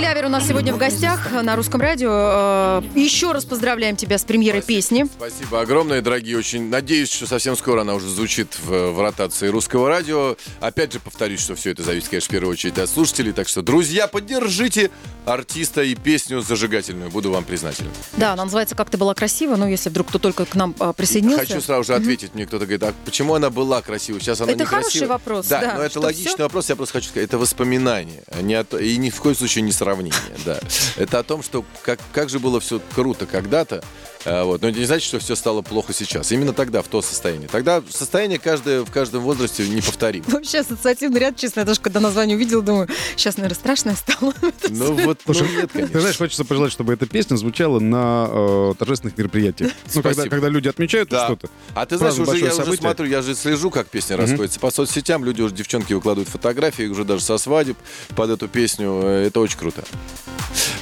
[0.00, 2.08] Клявер у нас сегодня в гостях на русском радио.
[2.10, 5.04] Э, Еще раз поздравляем тебя с премьерой песни.
[5.18, 6.38] Спасибо огромное, дорогие.
[6.38, 10.36] Очень надеюсь, что совсем скоро она уже звучит в, в ротации русского радио.
[10.60, 13.32] Опять же повторюсь, что все это зависит, конечно, в первую очередь от слушателей.
[13.34, 14.90] Так что, друзья, поддержите
[15.26, 17.10] артиста и песню зажигательную.
[17.10, 17.90] Буду вам признателен.
[18.16, 19.56] Да, она называется «Как ты была красива».
[19.56, 21.44] Ну, если вдруг кто только к нам а, присоединился.
[21.46, 22.34] Хочу сразу же ответить.
[22.34, 24.20] Мне кто-то говорит, а почему она была красивой?
[24.22, 25.08] Сейчас она Это не хороший красивая.
[25.08, 26.70] вопрос, Да, да, но это логичный всё- вопрос.
[26.70, 28.22] Я просто хочу сказать, это воспоминание.
[28.40, 30.14] не о то- и ни в коем случае не сравнение.
[30.44, 30.58] Да.
[30.96, 33.82] Это о том, что как, как же было все круто когда-то.
[34.24, 34.62] А, Вот.
[34.62, 36.30] Но это не значит, что все стало плохо сейчас.
[36.32, 37.48] Именно тогда, в то состояние.
[37.48, 40.24] Тогда состояние каждое в каждом возрасте неповторимо.
[40.28, 44.32] Вообще ассоциативный ряд, честно, я даже когда название увидела, думаю, сейчас, наверное, страшное стало.
[44.68, 46.00] Ну вот, ну, нет, Ты конечно.
[46.00, 49.72] знаешь, хочется пожелать, чтобы эта песня звучала на э, торжественных мероприятиях.
[49.94, 51.24] Ну, когда, когда люди отмечают Да.
[51.26, 51.48] что-то.
[51.74, 52.80] А ты знаешь, уже я большое уже событие.
[52.80, 55.24] смотрю, я же слежу, как песня расходится по соцсетям.
[55.24, 57.76] Люди уже, девчонки, выкладывают фотографии, уже даже со свадеб
[58.14, 59.00] под эту песню.
[59.02, 59.82] Э, Это очень круто.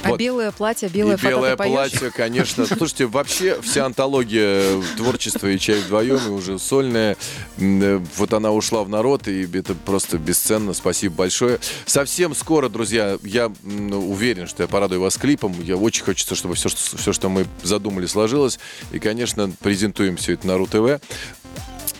[0.03, 0.19] А Вот.
[0.19, 1.71] белое платье, белое и фото белое ты поешь?
[1.73, 2.65] платье, конечно.
[2.77, 7.17] Слушайте, вообще вся антология творчества и чай вдвоем, и уже сольная,
[7.57, 10.73] э, вот она ушла в народ, и это просто бесценно.
[10.73, 11.59] Спасибо большое.
[11.85, 13.51] Совсем скоро, друзья, я
[13.91, 15.55] уверен, что я порадую вас клипом.
[15.61, 18.59] Я очень хочется, чтобы все, что, все, что мы задумали, сложилось.
[18.91, 21.01] И, конечно, презентуем все это на РУ-ТВ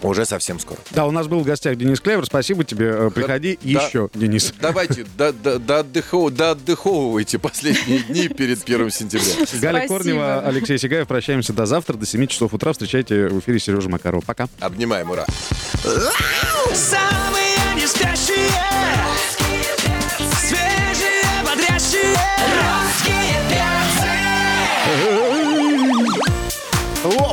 [0.01, 0.79] уже совсем скоро.
[0.91, 2.25] Да, у нас был в гостях Денис Клевер.
[2.25, 2.87] Спасибо тебе.
[2.89, 3.69] Э, Приходи Да.
[3.69, 4.53] еще, Денис.
[4.61, 9.45] Давайте, до, до, до отдыхов- до отдыховывайте последние дни перед первым сентября.
[9.61, 9.87] Галя.
[9.87, 11.07] Корнева, Алексей Сигаев.
[11.07, 12.71] Прощаемся до завтра, до 7 часов утра.
[12.71, 14.21] Встречайте в эфире Сережа Макарова.
[14.25, 14.47] Пока.
[14.59, 15.25] Обнимаем, ура!
[16.73, 18.49] Самые не спящие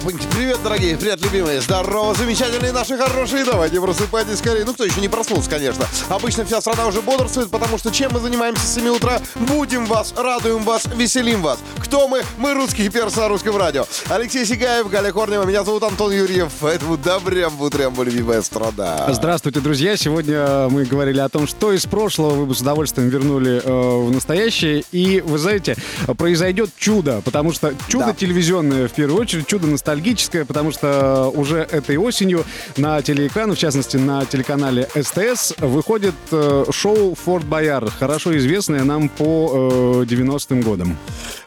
[0.07, 4.65] Опаньки, привет, дорогие, привет, любимые, здорово, замечательные наши хорошие, давайте просыпайтесь скорее.
[4.65, 5.85] Ну, кто еще не проснулся, конечно.
[6.09, 9.21] Обычно вся страна уже бодрствует, потому что чем мы занимаемся с 7 утра?
[9.35, 11.59] Будем вас, радуем вас, веселим вас.
[11.79, 12.23] Кто мы?
[12.39, 13.85] Мы русские перцы на русском радио.
[14.09, 19.09] Алексей Сигаев, Галя Корнева, меня зовут Антон Юрьев, поэтому добрям бутрям, любимая страна.
[19.13, 19.97] Здравствуйте, друзья.
[19.97, 23.69] Сегодня мы говорили о том, что из прошлого вы бы с удовольствием вернули э,
[24.07, 24.85] в настоящее.
[24.93, 25.75] И, вы знаете,
[26.17, 28.13] произойдет чудо, потому что чудо Да.
[28.13, 29.67] телевизионное, в первую очередь, чудо
[29.97, 32.45] ностальгическое, потому что уже этой осенью
[32.77, 39.09] на телеэкраны, в частности, на телеканале СТС, выходит э, шоу «Форт Бояр», хорошо известное нам
[39.09, 40.97] по э, 90-м годам.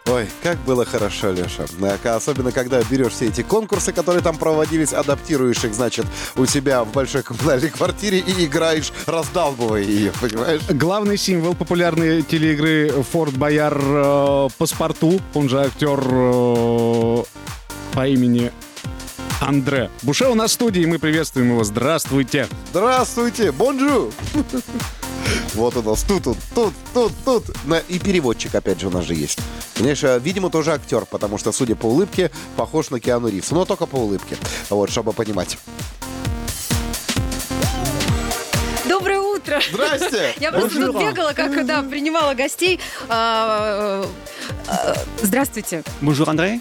[0.08, 1.66] Ой, как было хорошо, Леша.
[2.04, 6.84] А, Особенно, когда берешь все эти конкурсы, которые там проводились, адаптируешь их, значит, у себя
[6.84, 10.62] в большой коммунальной квартире и играешь, раздалбывая ее, понимаешь?
[10.70, 17.24] Главный символ популярной телеигры «Форт Бояр» э, Паспорту, он же актер э,
[17.94, 18.52] по имени
[19.42, 21.64] Андре Буше у нас в студии, и мы приветствуем его.
[21.64, 22.48] Здравствуйте.
[22.72, 24.12] Здравствуйте, бонжу!
[25.54, 27.46] Вот у нас тут, тут, тут, тут, тут.
[27.88, 29.40] И переводчик, опять же, у нас же есть.
[29.76, 33.52] Конечно, видимо, тоже актер, потому что, судя по улыбке, похож на Киану Ривз.
[33.52, 34.38] Но только по улыбке.
[34.70, 35.58] Вот, чтобы понимать.
[38.88, 39.62] Доброе утро!
[39.72, 40.34] Здрасте!
[40.40, 42.80] Я просто тут бегала, как, да, принимала гостей.
[43.08, 44.04] А,
[44.68, 45.84] э, э, Здравствуйте.
[46.02, 46.60] Bonjour André.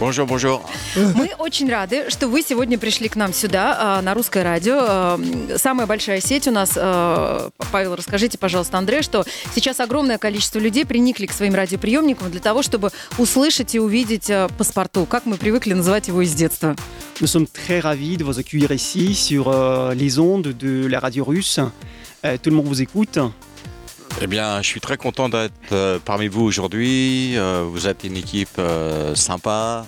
[0.00, 0.60] Bonjour, bonjour.
[0.94, 4.76] Мы очень рады, что вы сегодня пришли к нам сюда, а, на русское радио.
[4.78, 5.20] А,
[5.56, 6.72] Самая большая сеть у нас.
[6.76, 12.40] а, Павел, расскажите, пожалуйста, Андре, что сейчас огромное количество людей приникли к своим радиоприемникам для
[12.40, 16.76] того, чтобы услышать и увидеть Паспарту, как мы привыкли называть его из детства.
[17.20, 21.24] Nous sommes très ravis de vous accueillir ici sur euh, les ondes de la radio
[21.24, 21.58] russe.
[22.24, 23.18] Euh, tout le monde vous écoute.
[24.21, 27.35] Eh bien, je suis très content d'être euh, parmi vous aujourd'hui.
[27.35, 29.85] Euh, vous êtes une équipe euh, sympa.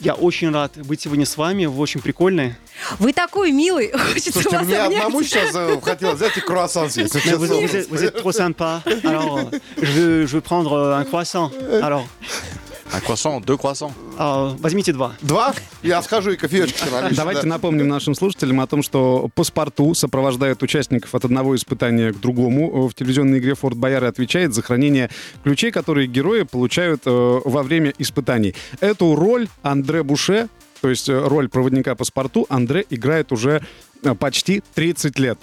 [0.00, 1.64] Я очень рад быть сегодня с вами.
[1.66, 2.54] Вы очень прикольные.
[2.98, 5.02] Вы такой милый, хочется Слушайте, вас мне обнять.
[5.04, 7.14] одному сейчас э, хотелось взять и круассан съесть.
[7.24, 8.82] Mais vous, vous êtes, vous êtes trop sympa.
[9.04, 11.50] Alors, euh, je, veux, je veux prendre euh, un croissant.
[11.82, 12.06] Alors,
[12.93, 13.93] Un croissant, deux croissants.
[14.19, 15.13] euh, возьмите два.
[15.21, 15.53] Два?
[15.81, 17.15] Я схожу и кофеечки налью.
[17.15, 17.47] Давайте Да.
[17.47, 22.93] напомним нашим слушателям о том, что паспорту сопровождает участников от одного испытания к другому в
[22.93, 25.09] телевизионной игре «Форт Бояр» и отвечает за хранение
[25.43, 27.09] ключей, которые герои получают э,
[27.45, 28.55] во время испытаний.
[28.81, 30.49] Эту роль Андре Буше,
[30.81, 33.61] то есть э, роль проводника паспорту, Андре играет уже
[34.03, 35.39] э, почти 30 лет.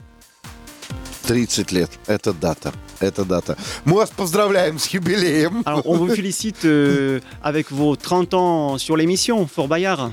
[1.29, 1.91] 30 лет.
[2.07, 2.73] Это дата.
[3.01, 3.57] Это дата.
[3.85, 5.63] Мы вас поздравляем с юбилеем.
[5.67, 10.11] Alors, on vous félicite euh, avec vos 30 ans sur l'émission Fort Bayard.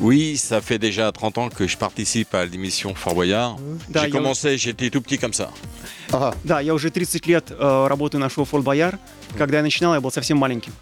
[0.00, 3.56] Oui, ça fait déjà 30 ans que je participe à l'émission Fort Boyard.
[3.88, 5.50] Да, J'ai я- commencé, j'étais tout petit comme ça.
[6.12, 6.34] Ага.
[6.44, 8.98] Да, я уже 30 лет э, работаю на шоу Форт Бояр.
[9.38, 10.72] Когда я начинал, я был совсем маленьким.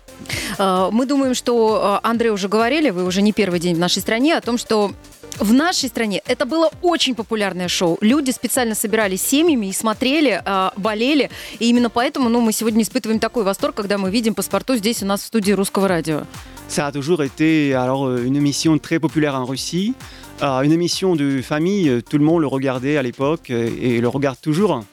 [0.58, 4.00] Э, Мы думаем, что э, Андрей уже говорили, вы уже не первый день в нашей
[4.00, 4.92] стране, о том, что
[5.38, 7.98] в нашей стране это было очень популярное шоу.
[8.00, 11.30] Люди специально собирались семьями и смотрели, э, болели.
[11.58, 15.06] И именно поэтому ну, мы сегодня испытываем такой восторг, когда мы видим паспорту здесь у
[15.06, 16.24] нас в студии русского радио.
[16.71, 19.93] Ça a toujours été alors euh, une émission très populaire en Russie,
[20.43, 21.89] Euh, une émission de famille.
[21.89, 24.83] euh, Tout le monde le regardait à l'époque euh, et le regarde toujours.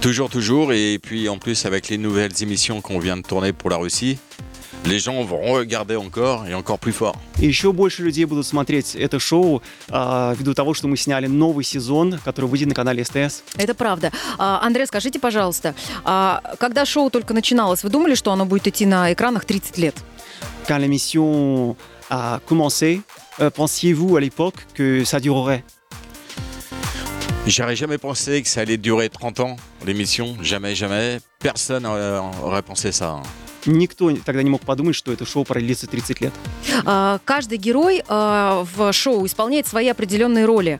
[0.00, 0.72] Toujours, toujours.
[0.72, 4.18] Et puis en plus, avec les nouvelles émissions qu'on vient de tourner pour la Russie,
[4.84, 7.16] les gens vont regarder encore et encore plus fort.
[7.40, 11.64] И еще больше людей будут смотреть это шоу э, ввиду того, что мы сняли новый
[11.64, 13.42] сезон, который выйдет на канале СТС.
[13.56, 14.10] Это правда.
[14.38, 18.86] А, Андрей, скажите, пожалуйста, а когда шоу только начиналось, вы думали, что оно будет идти
[18.86, 19.96] на экранах 30 лет?
[20.67, 21.75] Quand l'émission
[22.09, 23.01] a commencé,
[23.39, 25.63] euh, pensiez-vous à l'époque que ça durerait
[27.45, 30.35] J'aurais jamais pensé que ça allait durer 30 ans, l'émission.
[30.41, 31.19] Jamais, jamais.
[31.39, 33.21] Personne aurait pensé ça.
[33.65, 36.33] Никто тогда не мог подумать, что это шоу продлится 30 лет.
[36.85, 40.79] А, Каждый герой а, в шоу исполняет свои определенные роли.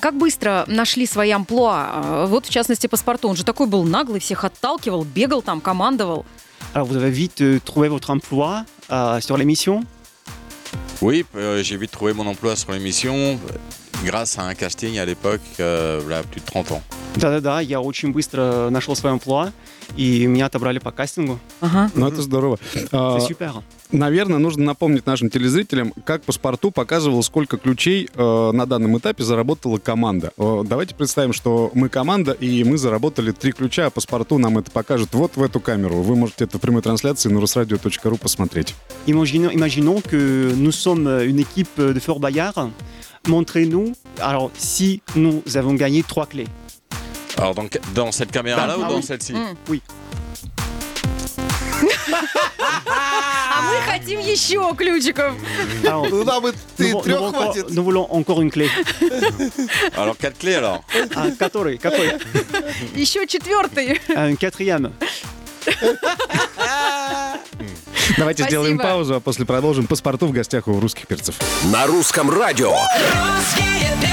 [0.00, 1.88] Как быстро нашли свои амплуа?
[1.90, 3.28] А, Вот, в частности, паспорту.
[3.28, 6.24] Он же такой был наглый, всех отталкивал, бегал там, командовал.
[6.74, 9.81] Alors vous avez vite euh, trouvé votre emploi euh, sur l'émission
[11.01, 13.37] Oui, euh, j'ai vite trouvé mon emploi sur l'émission euh,
[14.05, 16.81] grâce à un casting à l'époque, euh, voilà, plus de 30 ans.
[17.17, 19.51] Да-да-да, я очень быстро нашел свое амплуа,
[19.96, 21.38] И меня отобрали по кастингу.
[21.60, 21.90] Ага.
[21.94, 22.58] Ну, это здорово.
[22.92, 23.18] А.
[23.90, 29.78] Наверное, нужно напомнить нашим телезрителям, как паспорту показывал, сколько ключей э, на данном этапе заработала
[29.78, 30.32] команда.
[30.36, 34.70] Э, давайте представим, что мы команда, и мы заработали три ключа, а паспорту нам это
[34.70, 36.02] покажет вот в эту камеру.
[36.02, 38.74] Вы можете это в прямой трансляции на rusradio.ru посмотреть.
[39.06, 42.70] Imaginons, imaginons que nous sommes une équipe de Fort Bayard.
[43.26, 46.46] Montrez-nous, alors si nous avons gagné trois clés.
[47.38, 49.02] Alors dans, dans cette caméra-là Ah ou dans oui.
[49.02, 49.56] celle-ci М.
[49.68, 49.80] Oui.
[53.50, 55.32] А мы хотим еще ключиков.
[55.84, 56.42] Ну нам
[56.76, 57.70] ты трех voulons encore, хватит.
[57.70, 58.68] nous voulons encore une clé.
[59.96, 60.82] Alors quatre clés alors
[61.38, 62.12] который, какой
[62.96, 64.00] Еще четвертый.
[64.16, 64.90] Un quatrième.
[68.16, 68.48] Давайте Спасибо.
[68.48, 71.36] сделаем паузу, а после продолжим паспорту в гостях у русских перцев.
[71.72, 72.72] На русском радио.
[72.72, 74.07] Русские перцы.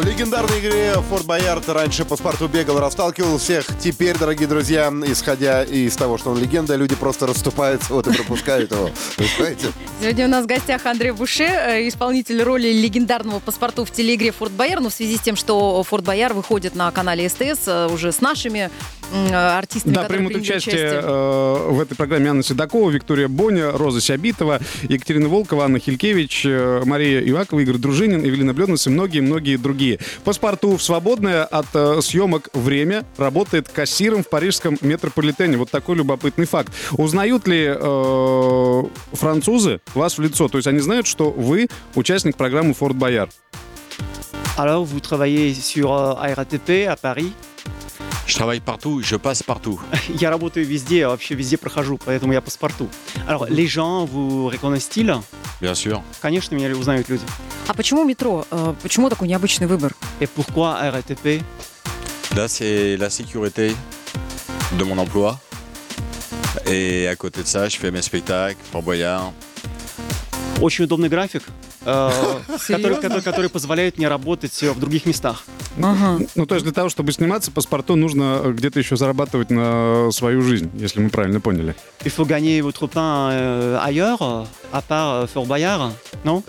[0.00, 3.66] В легендарной игре Форт Боярд раньше паспорту бегал, расталкивал всех.
[3.78, 8.70] Теперь, дорогие друзья, исходя из того, что он легенда, люди просто расступаются, вот и пропускают
[8.70, 8.88] его.
[10.00, 14.52] Сегодня у нас в гостях Андрей Буше, э, исполнитель роли легендарного паспорту в телеигре «Форт
[14.52, 14.80] Бояр».
[14.80, 18.22] Но в связи с тем, что «Форт Бояр» выходит на канале СТС э, уже с
[18.22, 18.70] нашими
[19.32, 25.28] артистами, Да, примут участие э, в этой программе Анна Седокова, Виктория Боня, Роза Сябитова, Екатерина
[25.28, 29.98] Волкова, Анна Хилькевич, э, Мария Ивакова, Игорь Дружинин, Эвелина Бледнес и многие-многие другие.
[30.24, 35.56] Паспорту в свободное от э, съемок время работает кассиром в парижском метрополитене.
[35.56, 36.72] Вот такой любопытный факт.
[36.92, 40.48] Узнают ли э, французы вас в лицо?
[40.48, 43.28] То есть они знают, что вы участник программы «Форт Бояр».
[44.56, 47.32] Alors, vous travaillez sur euh, ARATP à Paris.
[48.29, 49.79] Je travaille partout, je passe partout.
[50.09, 52.89] Я работаю везде, я вообще везде прохожу, поэтому я паспорту.
[53.27, 55.13] Alors, les gens vous reconnaissent-ils
[55.61, 56.01] Bien sûr.
[56.21, 57.23] Конечно, меня узнают люди.
[57.67, 58.45] А почему метро?
[58.51, 59.93] Э, Почему такой необычный выбор?
[60.19, 61.41] Et pourquoi RATP
[62.35, 63.75] Là, c'est la sécurité
[64.77, 65.39] de mon emploi.
[66.65, 69.31] Et à côté de ça, je fais mes spectacles, Fort Boyard.
[70.60, 71.42] Очень удобный график,
[71.84, 72.10] э,
[72.66, 75.44] который, который, позволяет мне работать э, в других местах.
[75.82, 76.24] Ага.
[76.34, 80.42] Ну, то есть для того, чтобы сниматься паспорту, нужно э, где-то еще зарабатывать на свою
[80.42, 81.74] жизнь, если мы правильно поняли.
[82.04, 84.20] Il faut gagner votre pain ailleurs,
[84.72, 85.92] à part Fort Boyard,
[86.24, 86.42] non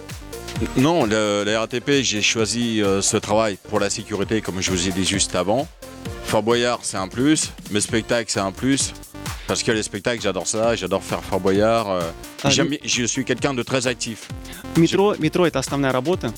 [0.77, 4.87] Non, le, la RATP, j'ai choisi euh, ce travail pour la sécurité, comme je vous
[4.87, 5.67] ai dit juste avant.
[6.25, 7.51] Fort Boyard, c'est un plus.
[7.71, 8.93] Mes spectacles, c'est un plus.
[9.51, 10.77] Parce que les spectacles, j'adore ça.
[10.77, 11.87] J'adore faire Fort Boyard.
[11.91, 12.01] euh,
[12.41, 14.19] Ah, j'aime bien- je suis quelqu'un de très actif.
[14.77, 16.31] Метро, метро это основная работа.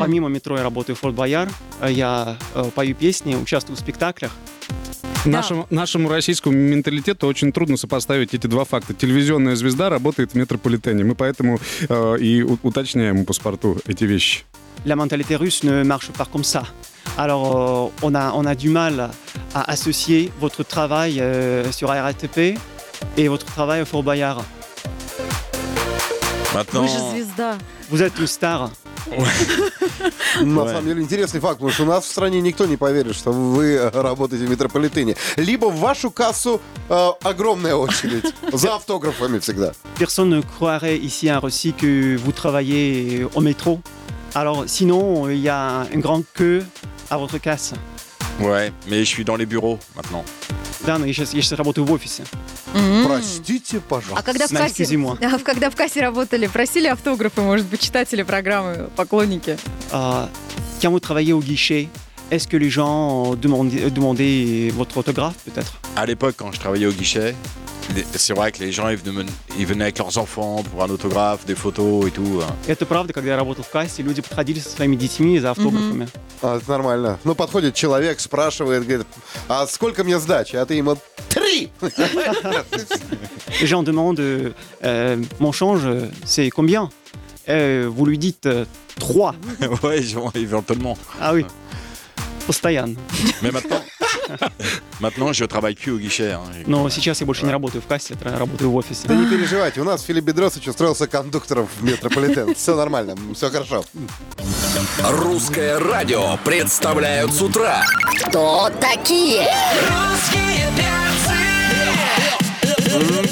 [0.00, 1.48] Помимо метро я работаю в Форт Бояр,
[1.80, 4.32] э, я э, пою песни, участвую в спектаклях.
[5.24, 8.92] Нашему, нашему российскому менталитету очень трудно сопоставить эти два факта.
[8.92, 11.04] Телевизионная звезда работает в метрополитене.
[11.04, 14.40] Мы поэтому э, и уточняем у паспорту эти вещи.
[14.84, 16.64] La mentalité russe ne marche pas comme ça.
[17.17, 19.09] Alors, euh, on, a, on a du mal
[19.53, 22.57] à associer votre travail euh, sur RATP
[23.17, 24.43] et votre travail au Fort Boyard.
[26.53, 27.57] Maintenant, Вы же звезда.
[27.89, 28.69] Vous êtes une star.
[30.41, 30.71] На Ouais.
[30.73, 33.73] самом деле интересный факт, потому что у нас в стране никто не поверит, что вы
[33.73, 35.15] э, работаете в метрополитене.
[35.35, 39.73] Либо в вашу кассу э, огромная очередь за автографами всегда.
[39.99, 43.81] Personne ne croirait ici à Russie que vous travaillez au métro.
[44.35, 46.63] Alors sinon, il y a une grande queue
[47.09, 47.73] à votre casse.
[48.39, 50.23] Ouais, mais je suis dans les bureaux maintenant.
[50.85, 52.23] Да, но я сейчас, я сейчас работаю в офисе.
[53.05, 54.23] Простите, А пожалуйста.
[54.23, 55.17] когда в кассе, Excusez-moi.
[55.21, 59.55] а когда в кассе работали, просили автографы, может быть, читатели программы, поклонники?
[59.91, 60.27] Euh,
[60.81, 61.87] quand vous travaillez au guichet,
[62.31, 66.91] est-ce que les gens demandaient, demandaient votre autographe peut-être À l'époque, quand je travaillais au
[66.91, 67.35] guichet,
[67.95, 69.25] les- c'est vrai que les gens ils venaient,
[69.57, 72.41] ils venaient avec leurs enfants pour un autographe, des photos et tout.
[72.41, 72.53] hein.
[72.67, 76.07] Это правда, когда я работал в кассе, люди подходили со своими детьми за автографами.
[76.41, 77.19] А, это нормально.
[77.23, 79.07] Ну, подходит человек, спрашивает, говорит,
[79.47, 80.55] а сколько мне сдачи?
[80.55, 80.97] А ты ему,
[81.29, 81.71] три!
[83.61, 84.51] Les gens demandent euh,
[84.83, 85.83] euh, mon change,
[86.25, 86.89] c'est combien
[87.49, 88.47] Euh, Vous lui dites
[88.99, 89.35] 3.
[89.83, 90.97] ouais, ils vont éventuellement.
[91.19, 91.45] Ah oui,
[92.47, 92.95] постоянно.
[93.41, 93.81] Mais maintenant,
[95.00, 96.36] maintenant, je travaille plus au guichet.
[96.66, 99.08] Но сейчас я больше не работаю в кассе, я работаю в офисе.
[99.08, 102.54] Да не переживайте, у нас Филипп Бедросович устроился кондуктором в метрополитен.
[102.54, 103.84] Все нормально, все хорошо.
[105.02, 107.82] Русское радио представляют с утра.
[108.26, 109.46] Кто такие?
[109.88, 111.07] Русские перцы!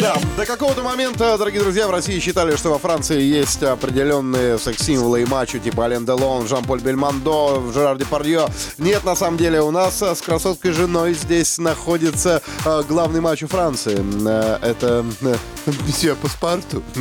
[0.00, 5.22] Да, до какого-то момента, дорогие друзья, в России считали, что во Франции есть определенные секс-символы
[5.22, 8.46] и мачо, типа Ален Делон, Жан-Поль Бельмондо, Жерар Депардье.
[8.76, 13.46] Нет, на самом деле, у нас э, с красоткой женой здесь находится э, главный мачо
[13.46, 13.98] Франции.
[14.28, 15.04] Э, Это
[15.86, 16.82] месье Паспарту.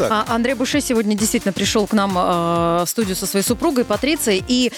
[0.00, 4.72] А Андрей Буше сегодня действительно пришел к нам в студию со своей супругой Патрицией, и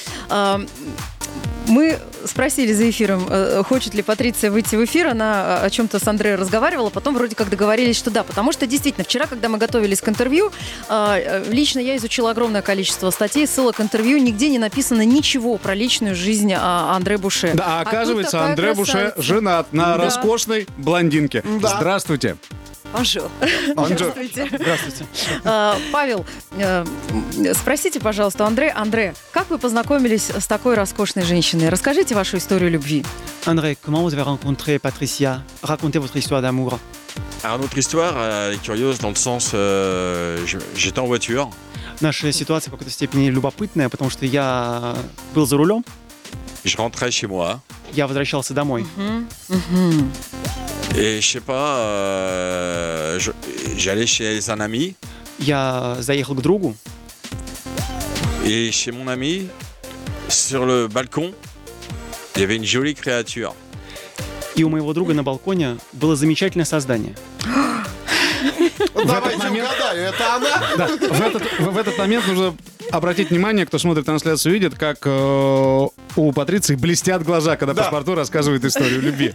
[1.68, 5.08] мы спросили за эфиром, э, хочет ли Патриция выйти в эфир.
[5.08, 8.22] Она э, о чем-то с Андреем разговаривала, потом вроде как договорились, что да.
[8.24, 10.50] Потому что действительно, вчера, когда мы готовились к интервью,
[10.88, 14.18] э, лично я изучила огромное количество статей, ссылок к интервью.
[14.18, 17.52] Нигде не написано ничего про личную жизнь э, Андрея Буше.
[17.54, 19.22] Да, а оказывается, Андре Буше красавица.
[19.22, 20.04] женат на Да.
[20.04, 21.42] роскошной блондинке.
[21.60, 21.76] Да.
[21.76, 22.36] Здравствуйте.
[22.92, 23.28] Анджо.
[23.72, 24.48] Здравствуйте.
[24.52, 25.06] Здравствуйте.
[25.44, 26.24] Э, Павел,
[26.58, 26.84] э,
[27.54, 31.68] спросите, пожалуйста, у Андре, Андре, как вы познакомились с такой роскошной женщиной?
[31.68, 33.04] Расскажите вашу историю любви.
[33.46, 36.78] André, comment vous avez rencontré Patricia Racontez votre histoire d'amour.
[37.44, 41.50] Alors, notre histoire elle est curieuse dans le sens, euh, j'étais en voiture
[42.00, 44.96] Наша ситуация в какой-то степени любопытная, потому что я
[45.34, 45.82] был за рулем,
[46.66, 47.60] je rentrais chez moi
[47.94, 48.84] я возвращался домой.
[50.94, 53.32] Et je sais pas, euh, je-
[53.76, 54.94] j'allais chez un ami
[55.38, 56.74] Я заехал к другу,
[58.44, 59.48] et chez mon ami,
[60.28, 61.32] sur le balcon,
[62.34, 63.54] il y avait une jolie créature.
[64.56, 67.14] и у моего друга на балконе было замечательное создание.
[69.04, 70.76] Давайте момент- угадаю, это она?
[70.78, 72.54] Да, в этот, в в этот момент нужно
[72.90, 75.86] обратить внимание, кто смотрит трансляцию, видит, как э,
[76.16, 77.82] у Патриции блестят глаза, когда Да.
[77.82, 79.34] паспорту рассказывает историю любви.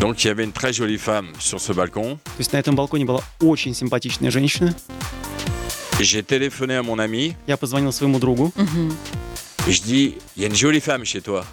[0.00, 2.18] Donc il y avait une très jolie femme sur ce balcon.
[2.24, 4.74] То есть на этом балконе была очень симпатичная женщина.
[6.00, 8.52] J'ai téléphoné à mon ami Я позвонил своему другу.
[9.66, 11.44] je dis, il y a une jolie femme chez toi.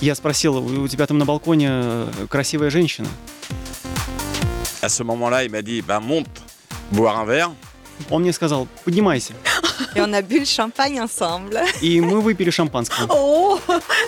[0.00, 3.06] Я спросил, у у тебя там на балконе э, красивая женщина?
[4.82, 6.42] À ce moment-là, il m'a dit, bah monte
[6.90, 7.52] boire un verre.
[8.10, 9.34] Он мне сказал, поднимайся.
[9.96, 13.06] A bu le champagne ensemble, И мы выпили шампанского.
[13.10, 13.58] О,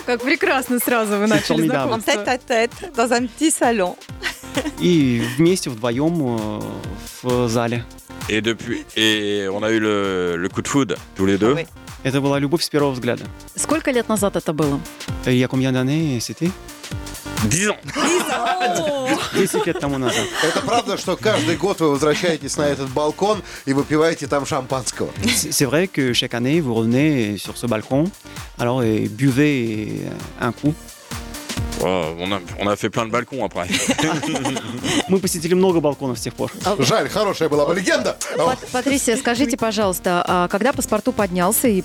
[0.05, 2.37] как прекрасно сразу вы начали знакомство.
[2.47, 3.95] tête, dans un petit salon.
[4.79, 6.61] И вместе вдвоем э,
[7.23, 7.83] в зале.
[8.29, 11.55] Et depuis, et on a eu le, le coup de foudre tous les deux.
[12.03, 13.25] Это была любовь с первого взгляда.
[13.55, 14.79] Сколько лет назад это было?
[15.25, 16.49] Il y a combien d'années c'était
[17.43, 17.77] 10 ans.
[19.33, 20.25] 10 лет тому назад.
[20.43, 25.09] Это правда, что каждый год вы возвращаетесь на этот балкон и выпиваете там шампанского?
[25.23, 28.09] C'est c'est vrai que chaque année, vous revenez sur ce balcon,
[28.57, 30.01] alors et buvez
[30.39, 30.73] un coup.
[31.81, 33.67] Oh, on, a, on a fait plein de balcons après.
[35.09, 36.51] Мы посетили много балконов с тех пор.
[36.79, 38.17] Жаль, хорошая была бы легенда.
[38.35, 41.83] Пат- Патрисия, скажите, пожалуйста, а когда паспорту поднялся и,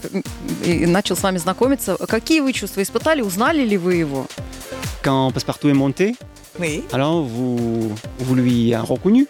[0.65, 3.21] и начал с вами знакомиться, какие вы чувства испытали?
[3.21, 4.27] Узнали ли вы его?
[5.03, 6.15] Quand Passepartout est monté,
[6.59, 6.85] Oui.
[6.93, 9.27] alors vous, vous lui reconnu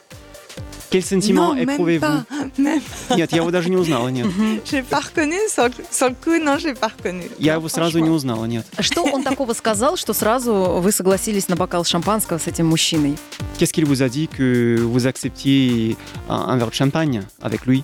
[0.91, 2.25] Quel sentiment non, même éprouvez-vous pas.
[2.57, 2.79] Même,
[3.17, 4.25] Нет, я его даже не узнала, нет.
[4.65, 5.35] je l'ai pas reconnu.
[5.49, 7.23] Sur, le- sur le coup, non, je l'ai pas reconnu.
[7.39, 8.15] Я Non, его сразу не franchement.
[8.15, 8.65] узнала, нет.
[8.79, 13.15] Что он такого сказал, что сразу вы согласились на бокал шампанского с этим мужчиной?
[13.59, 15.97] Qu'est-ce qu'il vous a dit que vous acceptiez
[16.29, 17.83] un, un verre de champagne avec lui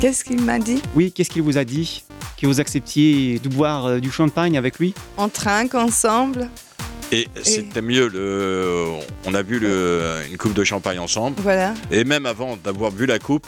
[0.00, 2.04] Qu'est-ce qu'il m'a dit Oui, qu'est-ce qu'il vous a dit
[2.40, 6.48] Que vous acceptiez de boire euh, du champagne avec lui On trinque ensemble.
[7.14, 8.86] Et c'était mieux, le,
[9.26, 11.36] on a bu le, une coupe de champagne ensemble.
[11.42, 11.74] Voilà.
[11.90, 13.46] Et même avant d'avoir bu la coupe,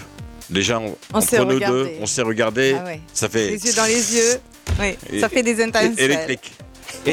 [0.50, 1.84] Déjà, on- On s'est entre nous regardé.
[1.84, 2.76] deux, on s'est regardé.
[2.78, 3.00] Ah ouais.
[3.14, 4.38] Ça fait Les yeux dans les yeux.
[4.80, 5.94] Oui, Et- ça fait des étincelles.
[5.98, 6.52] électrique.
[7.06, 7.10] И,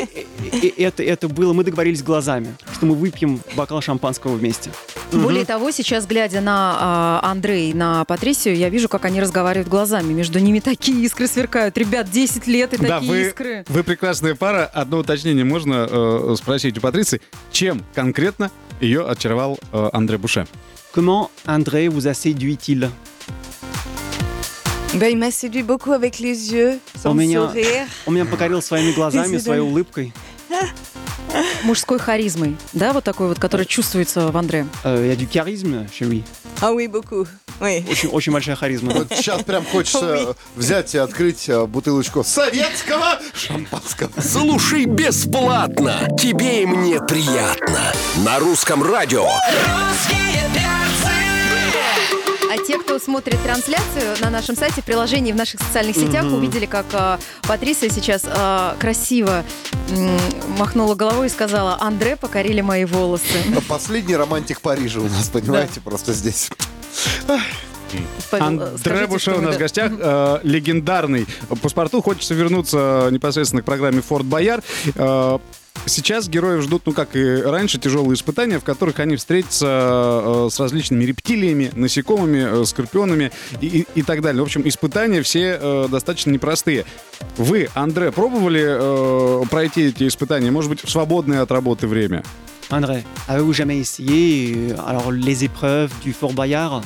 [0.61, 4.71] и- и это, это было, мы договорились глазами, что мы выпьем бокал шампанского вместе.
[5.12, 9.68] Более того, сейчас, глядя на а, Андрея и на Патрисию, я вижу, как они разговаривают
[9.68, 10.12] глазами.
[10.12, 11.78] Между ними такие искры сверкают.
[11.78, 13.64] Ребят, 10 лет и Да, такие вы, искры.
[13.68, 14.64] вы прекрасная пара.
[14.66, 17.20] Одно уточнение можно э, спросить у Патриции.
[17.52, 18.50] Чем конкретно
[18.80, 20.46] ее очаровал э, Андре Буше?
[20.94, 22.88] Comment André vous a séduit-il
[24.94, 27.86] Ben, il m'a séduit beaucoup avec les yeux, son меня- sourire.
[28.06, 30.12] Он меня покорил своими глазами, своей улыбкой.
[31.64, 34.66] Мужской харизмой, да, вот такой вот, который чувствуется в Андре.
[34.84, 36.22] Euh, Il y a du charisme chez lui.
[36.60, 37.26] Ah oui, beaucoup.
[37.60, 37.84] Oui.
[37.90, 38.92] Очень, очень большая харизма.
[38.92, 44.10] Вот сейчас прям хочется взять и открыть э, бутылочку советского шампанского.
[44.20, 46.08] Слушай бесплатно.
[46.20, 47.92] Тебе и мне приятно.
[48.24, 49.26] На русском радио.
[52.54, 56.66] А те, кто смотрит трансляцию на нашем сайте, в приложении, в наших социальных сетях, увидели,
[56.66, 59.42] как а, Патрисия сейчас а, красиво
[59.90, 60.16] м,
[60.56, 63.24] махнула головой и сказала, Андре покорили мои волосы.
[63.68, 66.48] Последний романтик Парижа у нас, понимаете, просто здесь.
[68.30, 71.26] Андре Буше у нас в гостях, э, легендарный.
[71.48, 74.62] По паспорту хочется вернуться непосредственно к программе «Форт Бояр».
[74.94, 75.38] Э,
[75.86, 79.66] Сейчас героев ждут, ну как и раньше, тяжелые испытания, в которых они встретятся
[80.24, 83.30] э, с различными рептилиями, насекомыми, э, скорпионами
[83.60, 84.40] и, и- и так далее.
[84.42, 86.86] В общем, испытания все э, достаточно непростые.
[87.36, 92.22] Вы, Андре, пробовали э, пройти эти испытания, может быть, в свободное от работы время?
[92.70, 96.80] André, avez-vous jamais essayé euh, alors les épreuves du Fort Boyard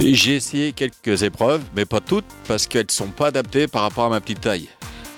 [0.00, 4.04] J'ai essayé quelques épreuves, mais pas toutes, parce qu'elles ne sont pas adaptées par rapport
[4.04, 4.68] à ma petite taille.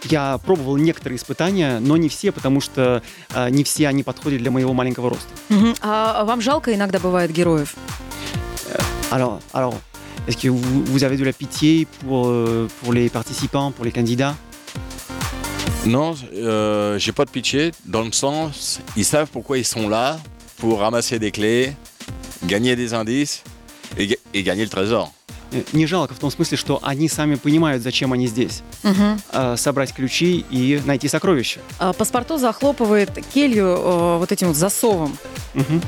[0.06, 3.02] Я пробовал некоторые испытания, но не все, потому что
[3.36, 5.28] э, не все они подходят для моего маленького роста.
[5.50, 5.76] Мгм.
[5.82, 7.76] А вам жалко иногда бывает героев?
[9.12, 9.74] Alors, alors
[10.28, 13.92] est-ce que vous, vous avez de la pitié pour, euh, pour les participants, pour les
[13.92, 14.36] candidats
[15.86, 20.20] Non, euh, j'ai pas de pitié, dans le sens, ils savent pourquoi ils sont là,
[20.58, 21.74] pour ramasser des clés,
[22.46, 23.44] gagner des indices
[23.98, 25.12] et, ga- et gagner le trésor.
[25.53, 28.63] Э, Не жалко в том смысле, что они сами понимают, зачем они здесь.
[29.33, 31.61] Э, Собрать ключи и найти сокровища.
[31.79, 35.17] А, Паспорту захлопывает келью э, вот этим вот засовом.
[35.55, 35.81] Мгм.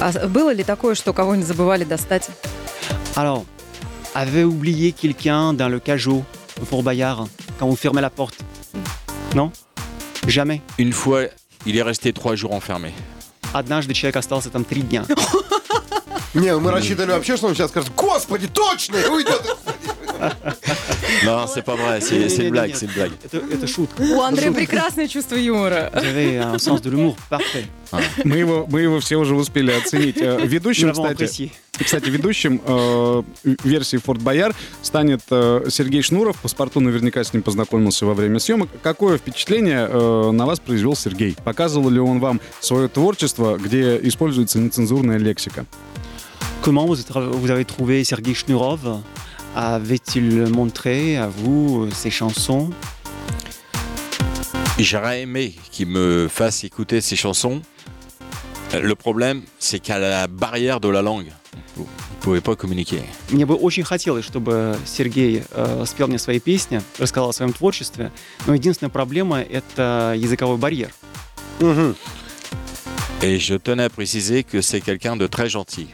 [0.00, 2.28] А было ли такое, что кого-нибудь забывали достать?
[3.16, 3.44] Alors,
[4.14, 6.24] avez oublié quelqu'un dans le cajot
[6.60, 7.28] au Fort Bayard
[7.58, 8.36] quand vous fermez la porte
[9.34, 9.52] Non
[10.26, 10.62] Jamais.
[10.78, 11.22] Une fois,
[11.66, 12.92] il est resté trois jours enfermé.
[13.52, 15.04] Однажды человек остался там три дня.
[16.34, 19.56] Не, мы рассчитывали вообще, что он сейчас скажет, господи, точно, и уйдет.
[21.24, 23.12] Non, c'est pas vrai, c'est c'est une blague, c'est une blague.
[23.52, 24.02] Это, шутка.
[24.02, 25.90] У Андрея прекрасное чувство юмора.
[25.94, 27.66] Un sens de l'humour parfait.
[28.24, 30.16] Мы его, мы его все уже успели оценить.
[30.18, 31.52] Э, Ведущим, кстати.
[31.72, 33.22] Кстати, ведущим э,
[33.64, 36.36] версии Форт Бояр станет э, Сергей Шнуров.
[36.40, 38.68] Паспорту наверняка с ним познакомился во время съемок.
[38.82, 41.36] Какое впечатление э, на вас произвел Сергей?
[41.44, 45.66] Показывал ли он вам свое творчество, где используется нецензурная лексика?
[46.63, 49.01] Comment vous, êtes- vous avez trouvé Sergei Shnurov
[49.55, 52.69] Avait-il montré à vous euh, ses chansons
[54.77, 57.61] J'aurais aimé qu'il me fasse écouter ses chansons.
[58.73, 61.31] Euh, Le problème, c'est qu'à la barrière de la langue,
[61.75, 63.01] vous ne pouvez pas communiquer.
[63.31, 68.11] Мне бы очень хотелось, чтобы Сергей э, спел мне свои песни, рассказал о своем творчестве,
[68.47, 70.91] но единственная проблема — это языковой барьер.
[73.24, 75.88] Et je tenais à préciser que c'est quelqu'un de très gentil.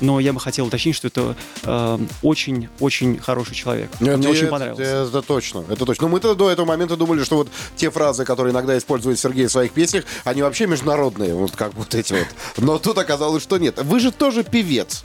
[0.00, 3.90] Но я бы хотел уточнить, что это э, очень-очень хороший человек.
[3.98, 4.86] Мне очень это, понравилось.
[4.86, 6.06] Это точно, это точно.
[6.06, 9.50] Ну, мы-то до этого момента думали, что вот те фразы, которые иногда использует Сергей в
[9.50, 12.28] своих песнях, они вообще международные, вот как вот эти вот.
[12.58, 13.82] Но тут оказалось, что нет.
[13.82, 15.04] Вы же тоже певец.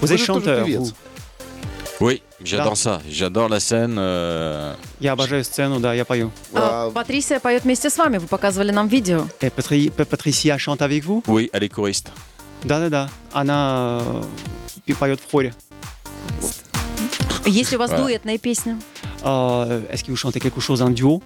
[0.00, 0.80] Vous Вы êtes же тоже chanteur, певец.
[0.80, 0.94] vous.
[1.99, 3.01] Oui, j'adore ça.
[3.09, 3.95] J'adore la scène.
[3.97, 6.31] euh, Я обожаю сцену, да, я пою.
[6.53, 9.27] А, А, Патрисия поет вместе с вами, вы показывали нам видео.
[9.41, 12.07] Et Patri- P- Patricia chante avec vous Oui, elle est choriste.
[12.63, 13.09] Да-да-да.
[13.31, 14.23] Она э,
[14.87, 15.53] и поет в хоре.
[17.45, 17.97] Есть ли у вас Да.
[17.97, 18.77] дуэтная песня?
[19.23, 21.21] Euh, Est-ce que vous chantez quelque chose en duo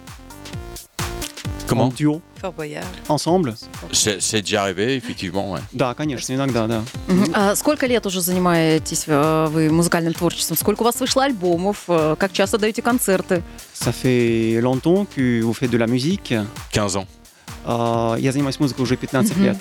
[1.72, 2.86] En Comment duo Fort Boyard.
[3.08, 3.54] Ensemble
[3.92, 5.52] C'est c'est déjà arrivé, effectivement.
[5.52, 5.60] ouais.
[5.72, 6.82] Да, конечно, иногда, да.
[7.08, 7.30] Мгм.
[7.34, 10.56] А сколько лет уже занимаетесь э, вы музыкальным творчеством?
[10.56, 11.84] Сколько у вас вышло альбомов?
[11.88, 13.42] Э, Как часто даете концерты?
[13.74, 16.34] Ça fait longtemps que vous faites de la musique.
[16.72, 17.06] 15 ans.
[17.66, 19.44] Euh, я занимаюсь музыкой уже 15 Мгм.
[19.44, 19.56] лет.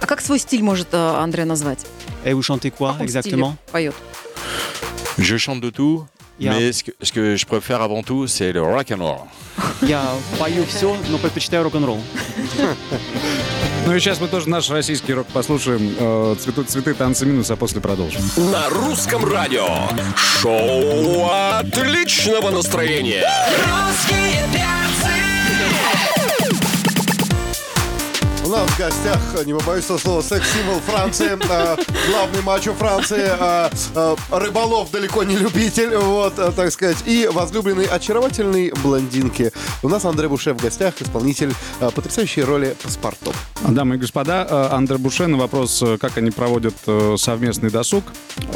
[0.00, 1.86] А как свой стиль может э, Андре назвать?
[2.24, 3.94] Et vous chantez В quoi каком exactement стиле поет?
[5.18, 6.04] Je chante de tout,
[6.36, 6.50] Yeah.
[6.52, 9.18] mais ce que, ce que je préfère avant tout, c'est le rock and roll.
[9.81, 10.03] Я
[10.37, 12.01] пою все, но предпочитаю рок-н-ролл.
[13.85, 15.95] Ну и сейчас мы тоже наш российский рок послушаем.
[15.97, 18.21] Э, Цветут цветы, танцы минус, а после продолжим.
[18.37, 19.67] На русском радио.
[20.15, 23.25] Шоу отличного настроения.
[23.65, 24.43] Русские
[28.49, 31.77] У нас в гостях, не побоюсь этого слова, секс-символ Франции, э,
[32.09, 38.73] главный мачо Франции, э, э, рыболов далеко не любитель, вот, так сказать, и возлюбленный очаровательной
[38.81, 39.51] блондинки.
[39.83, 43.35] У нас Андрей Буше в гостях, исполнитель потрясающей роли паспорту.
[43.61, 46.73] Дамы и господа, Андре Буше на вопрос, как они проводят
[47.17, 48.03] совместный досуг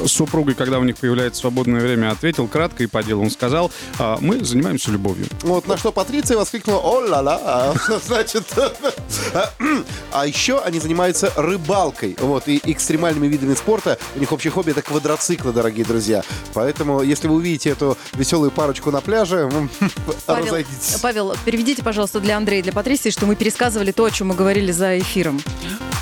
[0.04, 3.22] с супругой, когда у них появляется свободное время, ответил кратко и по делу.
[3.22, 5.28] Он сказал, «А, мы занимаемся любовью.
[5.44, 7.76] Вот на что Патриция воскликнула «О-ла-ла!»
[8.06, 8.46] Значит,
[10.12, 13.98] а еще они занимаются рыбалкой, вот, и экстремальными видами спорта.
[14.16, 16.24] У них общее хобби— это квадроциклы, дорогие друзья.
[16.54, 19.50] Поэтому, если вы увидите эту веселую парочку на пляже,
[20.26, 21.00] Павел, разойдитесь.
[21.02, 24.36] Павел, переведите, пожалуйста, для Андрея и для Патрисии, что мы пересказывали то, о чем мы
[24.36, 25.42] говорили за эфиром.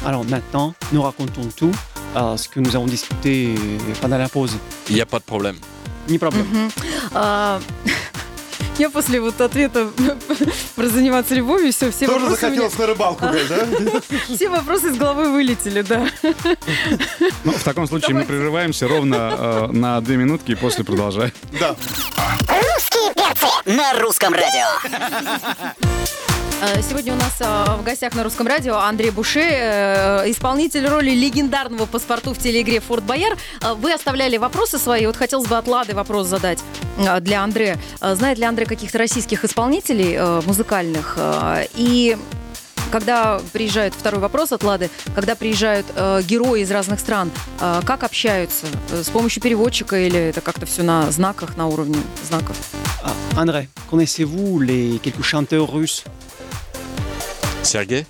[0.03, 1.75] Alors maintenant, nous racontons tout
[2.15, 3.53] euh, ce que nous avons discuté
[4.01, 4.57] pendant la pause.
[4.89, 5.57] Il n'y a pas de problème.
[6.07, 6.71] Ni problème.
[7.13, 7.59] А,
[8.77, 9.89] Я после вот ответа
[10.75, 13.67] про заниматься любовью, все, все Тоже вопросы, меня- захотелось на рыбалку, говоришь, да?
[14.35, 16.07] все вопросы из головы вылетели, да.
[17.43, 21.31] Ну, в таком случае мы прерываемся ровно э, на две минутки и после продолжаем.
[21.59, 21.75] Да.
[22.47, 24.67] Русские перцы на русском радио.
[26.61, 31.09] Э, Сегодня у нас э, в гостях на русском радио Андрей Буше, э, исполнитель роли
[31.09, 33.35] легендарного паспорту в телеигре «Форт Бояр».
[33.77, 35.07] Вы оставляли вопросы свои.
[35.07, 36.59] Вот хотелось бы от Лады вопрос задать
[37.21, 37.79] для Андрея.
[37.99, 41.17] Знает ли Андрей каких-то российских исполнителей музыкальных?
[41.75, 42.15] И
[42.91, 47.31] когда приезжают, второй вопрос от Лады, когда приезжают э, герои из разных стран,
[47.61, 48.65] э, как общаются?
[48.91, 51.97] С помощью переводчика или это как-то все на знаках, на уровне
[52.27, 52.57] знаков?
[53.03, 56.03] Ah, André, connaissez-vous les quelques chanteurs russes
[57.62, 58.06] Sergei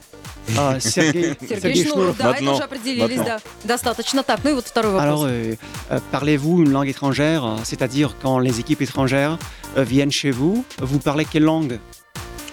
[0.57, 2.55] Ah, Sergei, Сергей Шнуров, да, это Maintenant.
[2.55, 3.25] уже определились, Maintenant.
[3.25, 3.41] да.
[3.65, 4.23] Достаточно.
[4.23, 5.23] Так, ну и вот второй вопрос.
[5.23, 5.57] Alors, euh,
[5.91, 9.39] euh, parlez-vous une langue étrangère euh, C'est-à-dire quand les équipes étrangères
[9.77, 11.81] euh, viennent chez vous, vous parlez quelle langue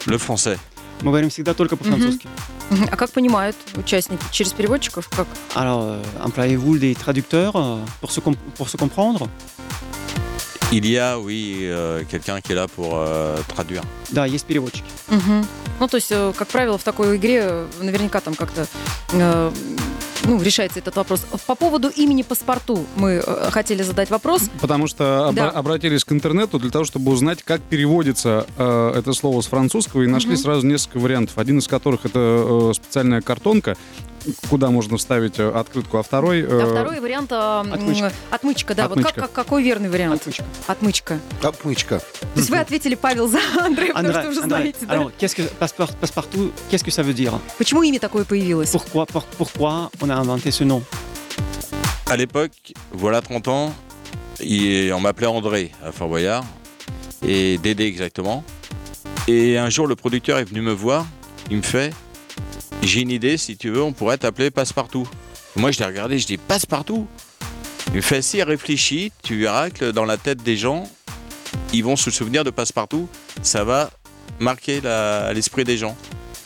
[0.08, 0.58] Le français.
[1.04, 2.28] Мы говорим всегда только по-французски.
[2.72, 2.88] Мгм.
[2.92, 4.24] А как понимают участники?
[4.32, 5.08] Через переводчиков?
[5.10, 5.28] Как?
[5.54, 9.30] Alors, euh, employez-vous des traducteurs euh, pour, se com- pour se comprendre
[10.71, 13.83] Il y a, oui, euh, quelqu'un qui est là pour euh, traduire.
[14.11, 14.85] Да, есть переводчики.
[15.09, 15.47] Мгм.
[15.81, 18.67] Ну, то есть, э, как правило, в такой игре э, наверняка там как-то
[19.13, 19.51] э,
[20.25, 21.21] ну, решается этот вопрос.
[21.47, 24.51] По поводу имени паспорту мы э, хотели задать вопрос.
[24.61, 25.51] Потому что обра- Да.
[25.51, 30.07] обратились к интернету для того, чтобы узнать, как переводится э, это слово с французского, и
[30.07, 30.39] нашли Мгм.
[30.39, 31.39] сразу несколько вариантов.
[31.39, 33.77] Один из которых это э, специальная картонка,
[34.51, 36.41] куда можно вставить э, открытку, а второй...
[36.43, 38.13] э, А второй вариант э, Отмычка.
[38.31, 38.83] отмычка, да.
[38.89, 39.13] Вот Отмычка.
[39.21, 40.21] как, как- какой верный вариант?
[40.21, 40.45] Отмычка.
[40.67, 41.21] Отмычка.
[41.43, 41.99] Отмычка.
[42.01, 44.95] То есть вы ответили, Павел, за Андрея, потому что уже André, знаете, да?
[44.95, 48.71] alors, qu'est-ce que passeport, passepartout, qu'est-ce que ça veut dire Почему имя такое появилось?
[48.75, 50.83] pourquoi, pour- pourquoi on a inventé ce nom
[52.07, 53.75] À l'époque, voilà 30 ans,
[54.41, 56.45] on m'appelait André à Fort Boyard,
[57.27, 58.45] et Dédé exactement.
[59.27, 61.07] Et un jour, le producteur est venu me voir,
[61.51, 61.93] il me fait
[62.83, 65.09] J'ai une idée, si tu veux, on pourrait t'appeler Passepartout.
[65.57, 67.07] Moi, je l'ai regardé, je dis Passepartout?
[67.89, 70.89] Il me fait Si, réfléchis, tu verras que dans la tête des gens,
[71.73, 73.09] ils vont se souvenir de Passepartout,
[73.43, 73.91] ça va
[74.39, 74.81] marquer
[75.35, 75.97] l'esprit des gens.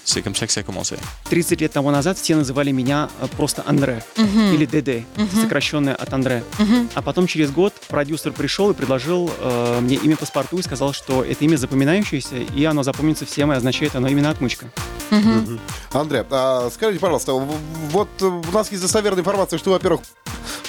[0.05, 0.97] C'est comme ça que ça a commencé.
[1.31, 4.53] 30 лет тому назад все называли меня э, просто Андре Мгм.
[4.55, 5.41] или ДД, Мгм.
[5.43, 6.43] сокращенное от Андре.
[6.59, 6.91] Мгм.
[6.95, 11.23] А потом через год продюсер пришел и предложил э, мне имя паспорту и сказал, что
[11.25, 14.67] это имя запоминающееся, и оно запомнится всем, и означает оно именно отмычка.
[15.11, 15.61] Мгм.
[15.93, 20.01] Андрей, а скажите, пожалуйста, вот э, у нас есть достоверная информация, что, во-первых,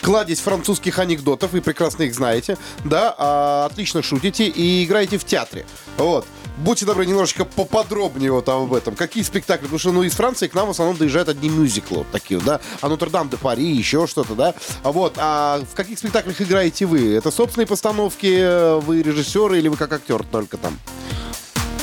[0.02, 5.66] кладезь французских анекдотов, вы прекрасно их знаете, да, а, отлично шутите и играете в театре.
[5.98, 6.28] Вот.
[6.58, 8.96] Будьте добры, немножечко поподробнее вот об этом.
[8.96, 9.64] Какие спектакли?
[9.64, 12.60] Потому что, ну, из Франции к нам в основном доезжают одни мюзиклы вот такие, да,
[12.82, 14.54] а Нотр-Дам де Пари, еще что-то, да.
[14.84, 17.16] А вот, а в каких спектаклях играете вы?
[17.16, 20.78] Это собственные постановки, э, вы режиссеры или вы как актер только там?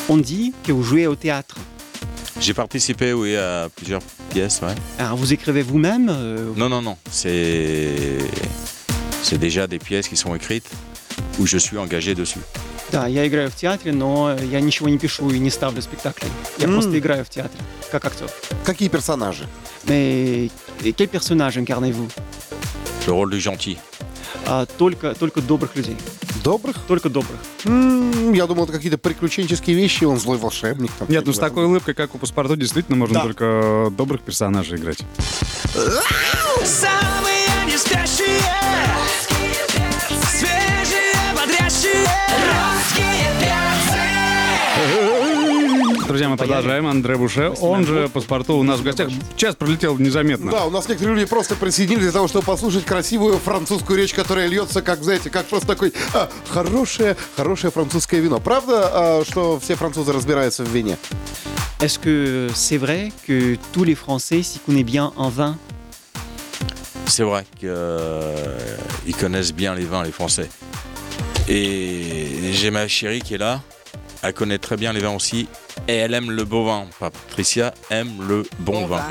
[0.09, 1.57] On dit que vous jouez au théâtre.
[2.41, 4.75] J'ai participé, oui, à plusieurs pièces, ouais.
[4.99, 6.97] Alors, vous écrivez vous-même euh, Non, non, non.
[7.11, 8.18] C'est
[9.23, 10.68] c'est déjà des pièces qui sont écrites
[11.39, 12.41] où je suis engagé dessus.
[12.93, 16.30] Да, я играю в театре, но я ничего не пишу и не ставлю спектаклей.
[16.59, 16.72] Я М.
[16.72, 17.62] просто играю в театре,
[17.93, 18.28] как актер.
[18.64, 19.47] Какие персонажи?
[19.86, 20.51] Mais
[20.82, 22.09] et quel personnage incarnez-vous
[23.07, 23.78] Le rôle du gentil.
[24.47, 25.97] А, только, только добрых людей.
[26.45, 26.76] Добрых?
[26.88, 27.38] Только добрых.
[27.64, 30.91] М, Я думал, это какие-то приключенческие вещи, он злой волшебник.
[30.99, 33.22] Там, Нет, ну с такой улыбкой, как у паспорту, действительно можно Да.
[33.22, 34.99] только э, добрых персонажей играть.
[46.11, 46.88] Друзья, мы продолжаем.
[46.88, 49.11] Андре Буше, он же паспорту у нас в гостях.
[49.36, 50.50] Час пролетел незаметно.
[50.50, 54.48] Да, у нас некоторые люди просто присоединились для того, чтобы послушать красивую французскую речь, которая
[54.48, 58.40] льется, как, знаете, как просто такой а, хорошее, хорошее французское вино.
[58.40, 60.98] Правда, а, что все французы разбираются в вине?
[61.78, 65.56] Est-ce que c'est vrai que tous les Français s'y connaissent bien en vin
[67.06, 70.50] C'est vrai qu'ils connaissent bien les vins, les Français.
[71.48, 73.62] Et j'ai ma chérie qui est là.
[74.23, 75.49] Elle connaît très bien les vins aussi.
[75.89, 76.87] Et elle aime le beau vin.
[76.99, 79.03] Patricia aime le bon vin.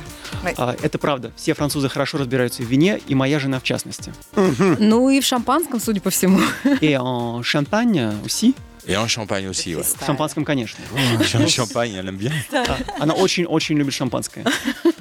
[0.58, 1.32] А, Это правда.
[1.36, 4.14] Все французы хорошо разбираются в вине, и моя жена в частности.
[4.36, 6.40] Ну и в шампанском, судя по всему.
[6.82, 8.54] Et en champagne aussi.
[8.88, 9.84] Et en champagne aussi, ouais.
[9.84, 10.80] В шампанском, конечно.
[11.34, 12.32] En champagne, elle aime bien.
[12.54, 14.46] А, Она очень-очень любит шампанское.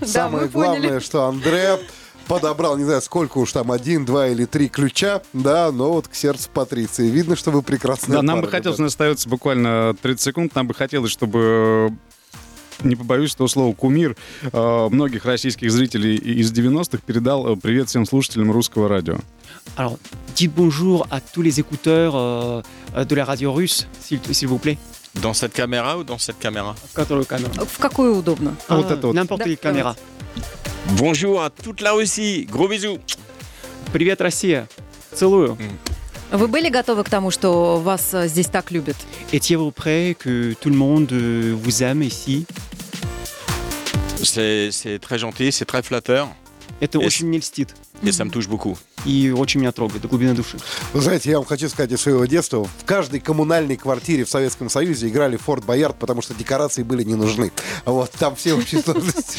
[0.05, 1.79] Самое главное, что Андре
[2.29, 6.15] подобрал, не знаю, сколько уж там, один, два или три ключа, да, но вот к
[6.15, 7.09] сердцу Патриции.
[7.09, 10.69] Видно, что вы прекрасная Да, нам бы хотелось, у нас остается буквально 30 секунд, нам
[10.69, 11.93] бы хотелось, чтобы
[12.83, 14.17] не побоюсь этого слова, кумир
[14.53, 19.19] э, многих российских зрителей из 90-х передал э, привет всем слушателям русского радио.
[19.77, 19.99] Alors,
[20.37, 22.63] dites bonjour à tous les écouteurs euh,
[23.05, 24.79] de la radio russe, s'il vous plaît.
[25.16, 27.52] Dans cette caméra ou dans cette caméra В которую камеру?
[27.66, 28.56] В какую удобно?
[28.68, 29.16] А вот это вот.
[29.16, 29.96] N'importe Да, quelle caméra.
[30.98, 32.46] Bonjour à toute la Russie.
[32.52, 33.00] Gros bisous.
[33.94, 34.68] Привет, Россия.
[35.14, 35.58] Целую.
[36.32, 38.96] Вы были готовы к тому, что вас э, здесь так любят?
[39.32, 42.48] Étiez-vous prêt que tout le monde euh, vous aime ici
[44.24, 46.28] C'est c'est très gentil, c'est très flatteur.
[46.81, 47.75] Это очень мне льстит
[48.05, 48.77] ça me touche beaucoup.
[49.05, 50.59] и очень меня трогает до глубины души.
[50.93, 52.65] Вы знаете, я вам хочу сказать из своего детства.
[52.65, 57.15] В каждой коммунальной квартире в Советском Союзе играли Форт Боярд, потому что декорации были не
[57.15, 57.53] нужны.
[57.85, 59.39] Вот, там все общие сложности.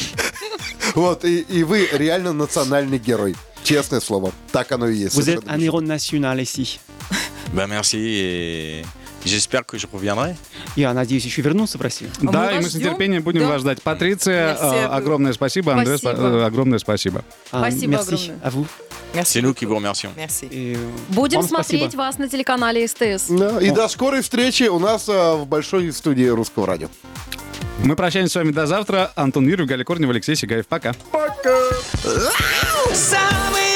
[0.94, 3.36] Вот, и, и вы реально национальный герой.
[3.62, 4.32] Честное слово.
[4.50, 5.16] Так оно и есть.
[5.16, 6.80] Vous êtes un héros national ici.
[7.52, 8.84] Ben merci et
[9.24, 10.36] j'espère que je reviendrai.
[10.76, 12.10] Я надеюсь еще вернуться в Россию.
[12.20, 13.48] А мы да, и вас мы с нетерпением будем Да.
[13.48, 13.82] вас ждать.
[13.82, 15.74] Патриция, Merci э, огромное спасибо.
[15.74, 16.22] Андре, Спасибо.
[16.22, 17.24] спа- огромное спасибо.
[17.52, 18.50] А, Спасибо merci огромное.
[18.50, 18.66] vous.
[19.24, 20.10] C'est nous qui vous remercions.
[20.16, 20.46] Merci.
[20.52, 21.98] Et, euh, Будем вам смотреть спасибо.
[22.02, 23.26] вас на телеканале СТС.
[23.28, 26.88] Да, и до скорой встречи у нас а, в большой студии Русского радио.
[27.82, 29.10] Мы прощаемся с вами до завтра.
[29.16, 30.66] Антон Юрьев, Галя Корнева, Алексей Сигаев.
[30.66, 30.94] Пока.
[32.94, 33.70] Самый